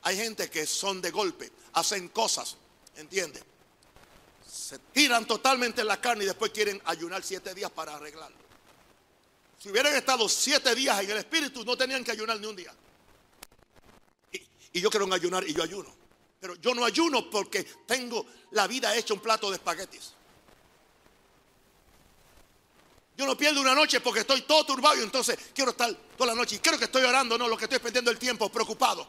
hay 0.02 0.16
gente 0.16 0.48
que 0.48 0.66
son 0.66 1.00
de 1.00 1.10
golpe, 1.10 1.52
hacen 1.74 2.08
cosas, 2.08 2.56
¿entiendes? 2.96 3.42
Se 4.46 4.78
tiran 4.78 5.26
totalmente 5.26 5.80
en 5.82 5.86
la 5.86 6.00
carne 6.00 6.24
y 6.24 6.26
después 6.26 6.50
quieren 6.50 6.80
ayunar 6.84 7.22
siete 7.22 7.54
días 7.54 7.70
para 7.70 7.96
arreglarlo. 7.96 8.36
Si 9.58 9.70
hubieran 9.70 9.94
estado 9.94 10.28
siete 10.28 10.74
días 10.74 11.02
en 11.02 11.10
el 11.10 11.18
Espíritu, 11.18 11.64
no 11.64 11.76
tenían 11.76 12.04
que 12.04 12.12
ayunar 12.12 12.38
ni 12.38 12.46
un 12.46 12.56
día. 12.56 12.74
Y, 14.32 14.40
y 14.72 14.80
yo 14.80 14.90
quiero 14.90 15.12
ayunar 15.12 15.48
y 15.48 15.52
yo 15.52 15.62
ayuno. 15.62 15.94
Pero 16.40 16.54
yo 16.56 16.74
no 16.74 16.84
ayuno 16.84 17.30
porque 17.30 17.64
tengo 17.86 18.26
la 18.52 18.66
vida 18.66 18.94
hecha 18.94 19.14
un 19.14 19.20
plato 19.20 19.50
de 19.50 19.56
espaguetis. 19.56 20.12
Yo 23.16 23.24
no 23.26 23.36
pierdo 23.36 23.60
una 23.60 23.74
noche 23.74 24.00
porque 24.00 24.20
estoy 24.20 24.42
todo 24.42 24.64
turbado 24.66 25.00
y 25.00 25.02
entonces 25.02 25.38
quiero 25.54 25.70
estar 25.70 25.92
toda 26.16 26.34
la 26.34 26.34
noche. 26.34 26.56
Y 26.56 26.58
creo 26.58 26.78
que 26.78 26.84
estoy 26.84 27.02
orando, 27.04 27.38
no, 27.38 27.48
lo 27.48 27.56
que 27.56 27.64
estoy 27.64 27.78
perdiendo 27.78 28.10
el 28.10 28.18
tiempo, 28.18 28.50
preocupado. 28.50 29.08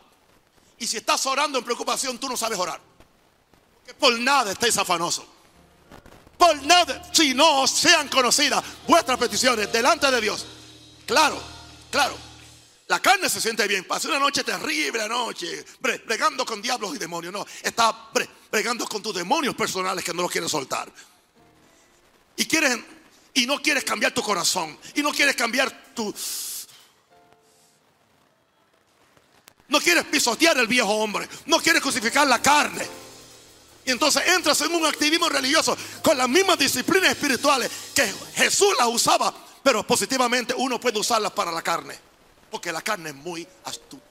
Y 0.79 0.87
si 0.87 0.97
estás 0.97 1.25
orando 1.25 1.57
en 1.59 1.65
preocupación, 1.65 2.17
tú 2.17 2.29
no 2.29 2.37
sabes 2.37 2.57
orar. 2.57 2.79
Por 3.99 4.19
nada 4.19 4.51
estés 4.51 4.77
afanoso. 4.77 5.25
Por 6.37 6.61
nada, 6.63 7.09
si 7.11 7.33
no 7.33 7.65
sean 7.67 8.07
conocidas 8.09 8.63
vuestras 8.87 9.17
peticiones 9.17 9.71
delante 9.71 10.09
de 10.11 10.21
Dios. 10.21 10.45
Claro, 11.05 11.41
claro. 11.89 12.15
La 12.87 13.01
carne 13.01 13.27
se 13.27 13.41
siente 13.41 13.67
bien. 13.67 13.83
Pasé 13.83 14.07
una 14.07 14.19
noche 14.19 14.43
terrible 14.43 15.01
anoche, 15.01 15.65
bregando 15.79 16.45
con 16.45 16.61
diablos 16.61 16.95
y 16.95 16.97
demonios. 16.97 17.33
No, 17.33 17.45
está 17.61 18.09
bregando 18.49 18.87
con 18.87 19.01
tus 19.01 19.13
demonios 19.13 19.55
personales 19.55 20.05
que 20.05 20.13
no 20.13 20.21
los 20.21 20.31
quieres 20.31 20.51
soltar. 20.51 20.89
Y 22.37 22.45
quieren 22.45 22.85
y 23.33 23.45
no 23.45 23.61
quieres 23.61 23.83
cambiar 23.83 24.13
tu 24.13 24.21
corazón 24.21 24.77
y 24.95 25.01
no 25.01 25.11
quieres 25.11 25.35
cambiar 25.35 25.93
tu... 25.93 26.13
No 29.67 29.81
quieres 29.81 30.05
pisotear 30.05 30.57
el 30.57 30.67
viejo 30.67 30.89
hombre, 30.89 31.27
no 31.45 31.59
quieres 31.59 31.81
crucificar 31.81 32.25
la 32.25 32.41
carne. 32.41 32.87
Entonces 33.87 34.21
entras 34.27 34.59
en 34.61 34.75
un 34.75 34.85
activismo 34.85 35.29
religioso 35.29 35.75
con 36.03 36.17
las 36.17 36.27
mismas 36.27 36.59
disciplinas 36.59 37.11
espirituales 37.11 37.71
que 37.95 38.13
Jesús 38.35 38.75
las 38.77 38.87
usaba, 38.87 39.33
pero 39.63 39.85
positivamente 39.87 40.53
uno 40.57 40.79
puede 40.79 40.99
usarlas 40.99 41.31
para 41.31 41.51
la 41.51 41.61
carne, 41.61 41.97
porque 42.51 42.71
la 42.71 42.81
carne 42.81 43.09
es 43.09 43.15
muy 43.15 43.47
astuta. 43.63 44.06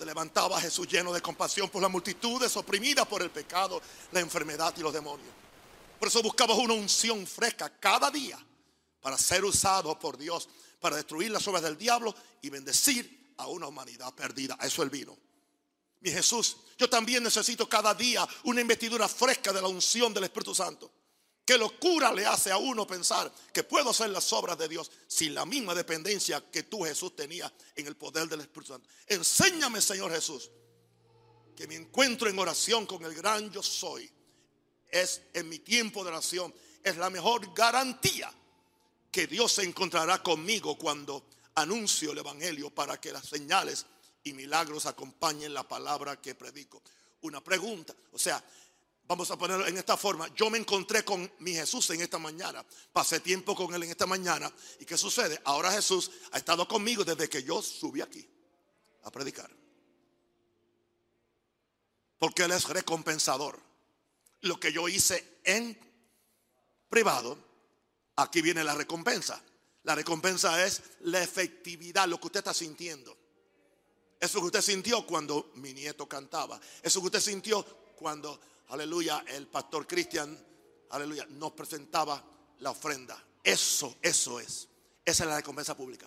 Te 0.00 0.06
levantaba 0.06 0.58
Jesús 0.58 0.88
lleno 0.88 1.12
de 1.12 1.20
compasión 1.20 1.68
por 1.68 1.82
las 1.82 1.90
multitudes 1.90 2.56
oprimidas 2.56 3.06
por 3.06 3.20
el 3.20 3.28
pecado, 3.28 3.82
la 4.12 4.20
enfermedad 4.20 4.72
y 4.78 4.80
los 4.80 4.94
demonios. 4.94 5.28
Por 5.98 6.08
eso 6.08 6.22
buscabas 6.22 6.56
una 6.56 6.72
unción 6.72 7.26
fresca 7.26 7.68
cada 7.78 8.10
día 8.10 8.42
para 9.02 9.18
ser 9.18 9.44
usado 9.44 9.98
por 9.98 10.16
Dios, 10.16 10.48
para 10.80 10.96
destruir 10.96 11.30
las 11.30 11.46
obras 11.48 11.62
del 11.62 11.76
diablo 11.76 12.14
y 12.40 12.48
bendecir 12.48 13.34
a 13.36 13.48
una 13.48 13.66
humanidad 13.66 14.14
perdida. 14.14 14.56
Eso 14.62 14.82
el 14.82 14.88
vino. 14.88 15.14
Mi 16.00 16.10
Jesús, 16.10 16.56
yo 16.78 16.88
también 16.88 17.22
necesito 17.22 17.68
cada 17.68 17.92
día 17.92 18.26
una 18.44 18.62
investidura 18.62 19.06
fresca 19.06 19.52
de 19.52 19.60
la 19.60 19.68
unción 19.68 20.14
del 20.14 20.24
Espíritu 20.24 20.54
Santo. 20.54 20.90
Qué 21.50 21.58
locura 21.58 22.12
le 22.12 22.24
hace 22.24 22.52
a 22.52 22.58
uno 22.58 22.86
pensar 22.86 23.28
que 23.52 23.64
puedo 23.64 23.90
hacer 23.90 24.08
las 24.10 24.32
obras 24.32 24.56
de 24.56 24.68
Dios 24.68 24.88
sin 25.08 25.34
la 25.34 25.44
misma 25.44 25.74
dependencia 25.74 26.48
que 26.48 26.62
tú 26.62 26.84
Jesús 26.84 27.16
tenías 27.16 27.52
en 27.74 27.88
el 27.88 27.96
poder 27.96 28.28
del 28.28 28.42
Espíritu 28.42 28.74
Santo. 28.74 28.88
Enséñame, 29.08 29.80
Señor 29.80 30.12
Jesús, 30.12 30.48
que 31.56 31.66
mi 31.66 31.74
encuentro 31.74 32.28
en 32.28 32.38
oración 32.38 32.86
con 32.86 33.04
el 33.04 33.16
gran 33.16 33.50
yo 33.50 33.64
soy 33.64 34.08
es 34.92 35.22
en 35.34 35.48
mi 35.48 35.58
tiempo 35.58 36.04
de 36.04 36.10
oración, 36.10 36.54
es 36.84 36.96
la 36.98 37.10
mejor 37.10 37.52
garantía 37.52 38.32
que 39.10 39.26
Dios 39.26 39.50
se 39.50 39.64
encontrará 39.64 40.22
conmigo 40.22 40.78
cuando 40.78 41.26
anuncio 41.56 42.12
el 42.12 42.18
Evangelio 42.18 42.70
para 42.70 43.00
que 43.00 43.10
las 43.10 43.26
señales 43.26 43.86
y 44.22 44.34
milagros 44.34 44.86
acompañen 44.86 45.52
la 45.52 45.66
palabra 45.66 46.20
que 46.20 46.36
predico. 46.36 46.80
Una 47.22 47.42
pregunta, 47.42 47.92
o 48.12 48.18
sea, 48.20 48.40
Vamos 49.10 49.28
a 49.32 49.36
ponerlo 49.36 49.66
en 49.66 49.76
esta 49.76 49.96
forma. 49.96 50.32
Yo 50.36 50.50
me 50.50 50.58
encontré 50.58 51.04
con 51.04 51.28
mi 51.40 51.52
Jesús 51.52 51.90
en 51.90 52.00
esta 52.00 52.20
mañana. 52.20 52.64
Pasé 52.92 53.18
tiempo 53.18 53.56
con 53.56 53.74
Él 53.74 53.82
en 53.82 53.90
esta 53.90 54.06
mañana. 54.06 54.52
¿Y 54.78 54.84
qué 54.84 54.96
sucede? 54.96 55.40
Ahora 55.46 55.72
Jesús 55.72 56.12
ha 56.30 56.38
estado 56.38 56.68
conmigo 56.68 57.02
desde 57.02 57.28
que 57.28 57.42
yo 57.42 57.60
subí 57.60 58.02
aquí 58.02 58.24
a 59.02 59.10
predicar. 59.10 59.50
Porque 62.20 62.44
Él 62.44 62.52
es 62.52 62.68
recompensador. 62.68 63.58
Lo 64.42 64.60
que 64.60 64.72
yo 64.72 64.86
hice 64.86 65.40
en 65.42 65.76
privado, 66.88 67.36
aquí 68.14 68.42
viene 68.42 68.62
la 68.62 68.76
recompensa. 68.76 69.42
La 69.82 69.96
recompensa 69.96 70.64
es 70.64 70.82
la 71.00 71.20
efectividad, 71.20 72.06
lo 72.06 72.20
que 72.20 72.28
usted 72.28 72.38
está 72.38 72.54
sintiendo. 72.54 73.16
Eso 74.20 74.38
que 74.38 74.46
usted 74.46 74.62
sintió 74.62 75.04
cuando 75.04 75.50
mi 75.56 75.72
nieto 75.72 76.08
cantaba. 76.08 76.60
Eso 76.80 77.00
que 77.00 77.06
usted 77.06 77.20
sintió 77.20 77.64
cuando 77.96 78.40
aleluya, 78.70 79.24
el 79.28 79.46
pastor 79.46 79.86
Cristian, 79.86 80.38
aleluya, 80.90 81.26
nos 81.30 81.52
presentaba 81.52 82.22
la 82.60 82.70
ofrenda. 82.70 83.22
Eso, 83.42 83.96
eso 84.02 84.40
es. 84.40 84.68
Esa 85.04 85.24
es 85.24 85.28
la 85.28 85.36
recompensa 85.36 85.76
pública. 85.76 86.06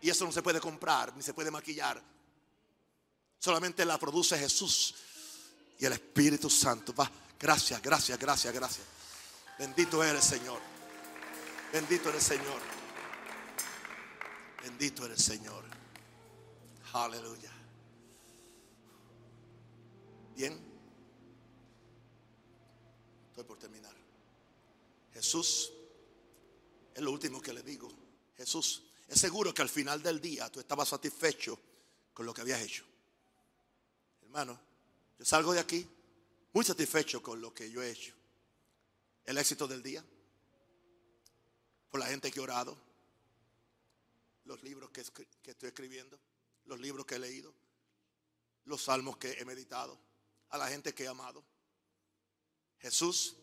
Y 0.00 0.10
eso 0.10 0.24
no 0.24 0.32
se 0.32 0.42
puede 0.42 0.60
comprar, 0.60 1.14
ni 1.16 1.22
se 1.22 1.32
puede 1.32 1.50
maquillar. 1.50 2.02
Solamente 3.38 3.84
la 3.84 3.98
produce 3.98 4.38
Jesús 4.38 4.94
y 5.78 5.84
el 5.84 5.92
Espíritu 5.92 6.48
Santo. 6.48 6.94
Va, 6.94 7.10
gracias, 7.38 7.80
gracias, 7.82 8.18
gracias, 8.18 8.52
gracias. 8.52 8.86
Bendito 9.58 10.02
eres, 10.02 10.24
Señor. 10.24 10.60
Bendito 11.72 12.08
eres, 12.08 12.22
Señor. 12.22 12.60
Bendito 14.62 15.06
eres, 15.06 15.22
Señor. 15.22 15.64
Aleluya. 16.92 17.51
Bien. 20.36 20.58
Estoy 23.28 23.44
por 23.44 23.58
terminar. 23.58 23.94
Jesús, 25.12 25.72
es 26.94 27.02
lo 27.02 27.12
último 27.12 27.40
que 27.40 27.52
le 27.52 27.62
digo. 27.62 27.90
Jesús, 28.36 28.82
es 29.08 29.20
seguro 29.20 29.52
que 29.52 29.62
al 29.62 29.68
final 29.68 30.02
del 30.02 30.20
día 30.20 30.50
tú 30.50 30.60
estabas 30.60 30.88
satisfecho 30.88 31.58
con 32.14 32.26
lo 32.26 32.32
que 32.32 32.40
habías 32.40 32.60
hecho. 32.60 32.84
Hermano, 34.22 34.58
yo 35.18 35.24
salgo 35.24 35.52
de 35.52 35.60
aquí 35.60 35.86
muy 36.52 36.64
satisfecho 36.64 37.22
con 37.22 37.40
lo 37.40 37.52
que 37.52 37.70
yo 37.70 37.82
he 37.82 37.90
hecho. 37.90 38.14
El 39.24 39.38
éxito 39.38 39.68
del 39.68 39.82
día, 39.82 40.04
por 41.90 42.00
la 42.00 42.06
gente 42.06 42.30
que 42.30 42.40
he 42.40 42.42
orado, 42.42 42.76
los 44.44 44.62
libros 44.62 44.90
que, 44.90 45.04
que 45.42 45.50
estoy 45.50 45.68
escribiendo, 45.68 46.18
los 46.64 46.80
libros 46.80 47.06
que 47.06 47.16
he 47.16 47.18
leído, 47.18 47.54
los 48.64 48.82
salmos 48.82 49.16
que 49.18 49.32
he 49.32 49.44
meditado 49.44 49.98
a 50.52 50.58
la 50.58 50.68
gente 50.68 50.94
que 50.94 51.04
he 51.04 51.08
amado. 51.08 51.44
Jesús, 52.78 53.36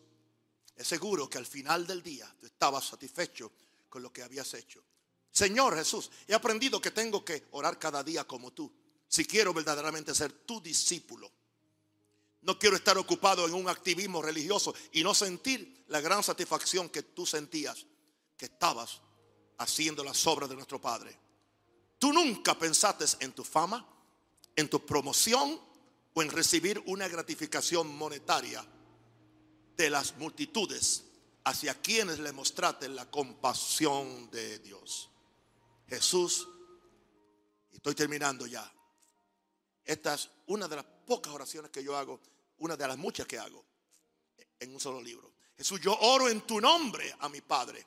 es 0.76 0.86
seguro 0.86 1.28
que 1.28 1.38
al 1.38 1.46
final 1.46 1.86
del 1.86 2.02
día 2.02 2.34
tú 2.38 2.46
estabas 2.46 2.86
satisfecho 2.86 3.52
con 3.88 4.02
lo 4.02 4.12
que 4.12 4.22
habías 4.22 4.54
hecho. 4.54 4.82
Señor 5.30 5.76
Jesús, 5.76 6.10
he 6.26 6.34
aprendido 6.34 6.80
que 6.80 6.90
tengo 6.90 7.24
que 7.24 7.46
orar 7.52 7.78
cada 7.78 8.02
día 8.02 8.24
como 8.24 8.52
tú, 8.52 8.72
si 9.06 9.24
quiero 9.24 9.52
verdaderamente 9.52 10.14
ser 10.14 10.32
tu 10.32 10.60
discípulo. 10.60 11.30
No 12.42 12.58
quiero 12.58 12.76
estar 12.76 12.96
ocupado 12.96 13.46
en 13.46 13.54
un 13.54 13.68
activismo 13.68 14.22
religioso 14.22 14.74
y 14.92 15.02
no 15.02 15.14
sentir 15.14 15.84
la 15.88 16.00
gran 16.00 16.22
satisfacción 16.22 16.88
que 16.88 17.02
tú 17.02 17.26
sentías 17.26 17.84
que 18.36 18.46
estabas 18.46 19.00
haciendo 19.58 20.02
las 20.02 20.26
obras 20.26 20.48
de 20.48 20.54
nuestro 20.54 20.80
Padre. 20.80 21.18
Tú 21.98 22.12
nunca 22.12 22.58
pensaste 22.58 23.04
en 23.22 23.32
tu 23.32 23.44
fama, 23.44 23.86
en 24.56 24.70
tu 24.70 24.84
promoción 24.86 25.60
o 26.14 26.22
en 26.22 26.30
recibir 26.30 26.82
una 26.86 27.08
gratificación 27.08 27.96
monetaria 27.96 28.64
de 29.76 29.90
las 29.90 30.16
multitudes 30.16 31.04
hacia 31.44 31.74
quienes 31.74 32.18
le 32.18 32.32
mostraste 32.32 32.88
la 32.88 33.10
compasión 33.10 34.30
de 34.30 34.58
Dios. 34.58 35.10
Jesús, 35.88 36.46
estoy 37.72 37.94
terminando 37.94 38.46
ya. 38.46 38.70
Esta 39.84 40.14
es 40.14 40.30
una 40.46 40.68
de 40.68 40.76
las 40.76 40.84
pocas 40.84 41.32
oraciones 41.32 41.70
que 41.70 41.82
yo 41.82 41.96
hago, 41.96 42.20
una 42.58 42.76
de 42.76 42.86
las 42.86 42.98
muchas 42.98 43.26
que 43.26 43.38
hago 43.38 43.64
en 44.58 44.72
un 44.72 44.80
solo 44.80 45.00
libro. 45.02 45.32
Jesús, 45.56 45.80
yo 45.80 45.96
oro 45.98 46.28
en 46.28 46.42
tu 46.42 46.60
nombre 46.60 47.14
a 47.18 47.28
mi 47.28 47.40
Padre 47.40 47.86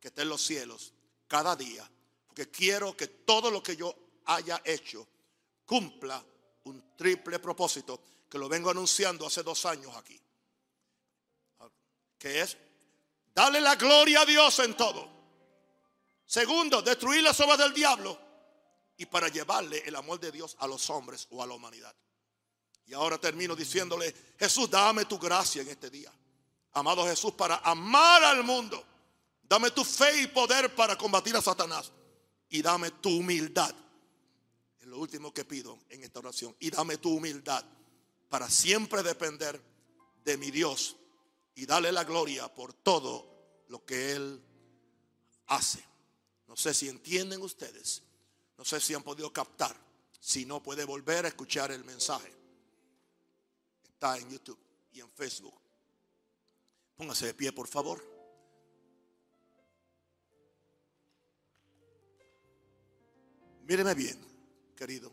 que 0.00 0.08
está 0.08 0.22
en 0.22 0.28
los 0.28 0.42
cielos 0.42 0.92
cada 1.26 1.56
día, 1.56 1.88
porque 2.26 2.50
quiero 2.50 2.96
que 2.96 3.08
todo 3.08 3.50
lo 3.50 3.62
que 3.62 3.76
yo 3.76 3.94
haya 4.26 4.60
hecho 4.64 5.06
cumpla 5.64 6.24
un 6.68 6.96
triple 6.96 7.38
propósito 7.38 8.00
que 8.28 8.38
lo 8.38 8.48
vengo 8.48 8.70
anunciando 8.70 9.26
hace 9.26 9.42
dos 9.42 9.64
años 9.66 9.94
aquí, 9.96 10.20
que 12.18 12.40
es 12.40 12.56
darle 13.34 13.60
la 13.60 13.76
gloria 13.76 14.22
a 14.22 14.26
Dios 14.26 14.58
en 14.60 14.76
todo. 14.76 15.08
Segundo, 16.26 16.82
destruir 16.82 17.22
las 17.22 17.40
obras 17.40 17.58
del 17.58 17.72
diablo 17.72 18.18
y 18.98 19.06
para 19.06 19.28
llevarle 19.28 19.82
el 19.86 19.96
amor 19.96 20.20
de 20.20 20.30
Dios 20.30 20.56
a 20.58 20.66
los 20.66 20.90
hombres 20.90 21.26
o 21.30 21.42
a 21.42 21.46
la 21.46 21.54
humanidad. 21.54 21.94
Y 22.86 22.94
ahora 22.94 23.18
termino 23.18 23.54
diciéndole, 23.54 24.14
Jesús, 24.38 24.68
dame 24.70 25.04
tu 25.04 25.18
gracia 25.18 25.62
en 25.62 25.68
este 25.68 25.90
día. 25.90 26.12
Amado 26.72 27.04
Jesús, 27.06 27.32
para 27.32 27.56
amar 27.56 28.24
al 28.24 28.42
mundo. 28.44 28.84
Dame 29.42 29.70
tu 29.70 29.84
fe 29.84 30.22
y 30.22 30.26
poder 30.26 30.74
para 30.74 30.96
combatir 30.96 31.36
a 31.36 31.42
Satanás. 31.42 31.92
Y 32.48 32.62
dame 32.62 32.90
tu 32.92 33.10
humildad. 33.10 33.74
Lo 34.88 34.98
último 34.98 35.32
que 35.32 35.44
pido 35.44 35.78
en 35.90 36.02
esta 36.02 36.18
oración. 36.18 36.56
Y 36.60 36.70
dame 36.70 36.96
tu 36.96 37.14
humildad 37.14 37.64
para 38.28 38.48
siempre 38.48 39.02
depender 39.02 39.60
de 40.24 40.36
mi 40.36 40.50
Dios 40.50 40.96
y 41.54 41.66
darle 41.66 41.92
la 41.92 42.04
gloria 42.04 42.52
por 42.54 42.72
todo 42.72 43.64
lo 43.68 43.84
que 43.84 44.12
Él 44.12 44.42
hace. 45.48 45.84
No 46.46 46.56
sé 46.56 46.72
si 46.72 46.88
entienden 46.88 47.42
ustedes. 47.42 48.02
No 48.56 48.64
sé 48.64 48.80
si 48.80 48.94
han 48.94 49.02
podido 49.02 49.32
captar. 49.32 49.76
Si 50.20 50.46
no, 50.46 50.62
puede 50.62 50.84
volver 50.84 51.26
a 51.26 51.28
escuchar 51.28 51.70
el 51.70 51.84
mensaje. 51.84 52.32
Está 53.84 54.16
en 54.16 54.30
YouTube 54.30 54.58
y 54.92 55.00
en 55.00 55.10
Facebook. 55.10 55.54
Póngase 56.96 57.26
de 57.26 57.34
pie, 57.34 57.52
por 57.52 57.68
favor. 57.68 58.02
Míreme 63.64 63.94
bien, 63.94 64.27
querido. 64.78 65.12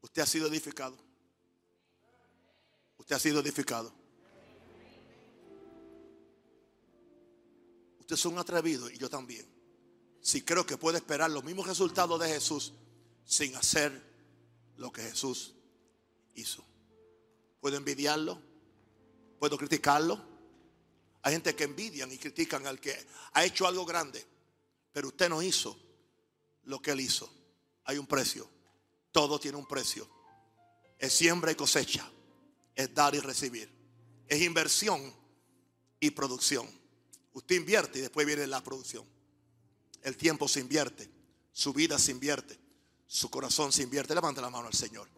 Usted 0.00 0.22
ha 0.22 0.26
sido 0.26 0.48
edificado. 0.48 0.96
Usted 2.96 3.14
ha 3.14 3.18
sido 3.18 3.40
edificado. 3.40 3.92
Usted 7.98 8.14
es 8.14 8.24
un 8.24 8.38
atrevido 8.38 8.90
y 8.90 8.96
yo 8.96 9.10
también. 9.10 9.46
Si 10.22 10.42
creo 10.42 10.64
que 10.64 10.78
puede 10.78 10.96
esperar 10.96 11.30
los 11.30 11.44
mismos 11.44 11.66
resultados 11.66 12.18
de 12.18 12.28
Jesús 12.28 12.72
sin 13.24 13.54
hacer 13.54 14.02
lo 14.76 14.90
que 14.90 15.02
Jesús 15.02 15.54
hizo. 16.34 16.64
Puedo 17.60 17.76
envidiarlo, 17.76 18.40
puedo 19.38 19.58
criticarlo. 19.58 20.18
Hay 21.22 21.34
gente 21.34 21.54
que 21.54 21.64
envidian 21.64 22.10
y 22.10 22.16
critican 22.16 22.66
al 22.66 22.80
que 22.80 22.96
ha 23.34 23.44
hecho 23.44 23.66
algo 23.66 23.84
grande, 23.84 24.26
pero 24.90 25.08
usted 25.08 25.28
no 25.28 25.42
hizo 25.42 25.78
lo 26.64 26.80
que 26.80 26.92
él 26.92 27.00
hizo. 27.00 27.39
Hay 27.90 27.98
un 27.98 28.06
precio. 28.06 28.48
Todo 29.10 29.40
tiene 29.40 29.58
un 29.58 29.66
precio. 29.66 30.08
Es 30.96 31.12
siembra 31.12 31.50
y 31.50 31.56
cosecha. 31.56 32.08
Es 32.72 32.94
dar 32.94 33.16
y 33.16 33.18
recibir. 33.18 33.68
Es 34.28 34.40
inversión 34.42 35.12
y 35.98 36.10
producción. 36.10 36.70
Usted 37.32 37.56
invierte 37.56 37.98
y 37.98 38.02
después 38.02 38.24
viene 38.24 38.46
la 38.46 38.62
producción. 38.62 39.04
El 40.04 40.16
tiempo 40.16 40.46
se 40.46 40.60
invierte. 40.60 41.10
Su 41.50 41.72
vida 41.72 41.98
se 41.98 42.12
invierte. 42.12 42.60
Su 43.08 43.28
corazón 43.28 43.72
se 43.72 43.82
invierte. 43.82 44.14
Levante 44.14 44.40
la 44.40 44.50
mano 44.50 44.68
al 44.68 44.74
Señor. 44.74 45.08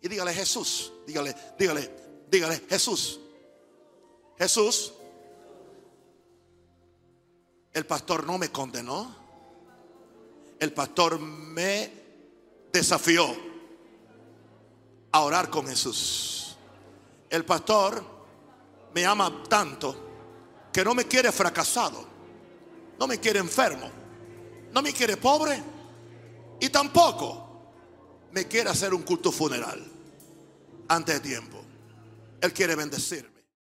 Y 0.00 0.06
dígale 0.06 0.32
Jesús, 0.32 0.92
dígale, 1.08 1.34
dígale, 1.58 1.90
dígale 2.30 2.62
Jesús. 2.68 3.18
Jesús, 4.38 4.92
el 7.72 7.86
pastor 7.86 8.24
no 8.24 8.38
me 8.38 8.52
condenó. 8.52 9.16
El 10.60 10.72
pastor 10.72 11.18
me 11.18 11.99
desafió 12.72 13.36
a 15.12 15.20
orar 15.20 15.50
con 15.50 15.66
Jesús. 15.66 16.56
El 17.28 17.44
pastor 17.44 18.04
me 18.94 19.04
ama 19.04 19.42
tanto 19.48 20.68
que 20.72 20.84
no 20.84 20.94
me 20.94 21.04
quiere 21.04 21.32
fracasado, 21.32 22.06
no 22.98 23.06
me 23.06 23.18
quiere 23.18 23.38
enfermo, 23.38 23.90
no 24.72 24.82
me 24.82 24.92
quiere 24.92 25.16
pobre 25.16 25.62
y 26.60 26.68
tampoco 26.68 27.48
me 28.32 28.46
quiere 28.46 28.70
hacer 28.70 28.94
un 28.94 29.02
culto 29.02 29.32
funeral 29.32 29.84
antes 30.88 31.14
de 31.16 31.20
tiempo. 31.20 31.58
Él 32.40 32.52
quiere 32.52 32.74
bendecirme. 32.74 33.39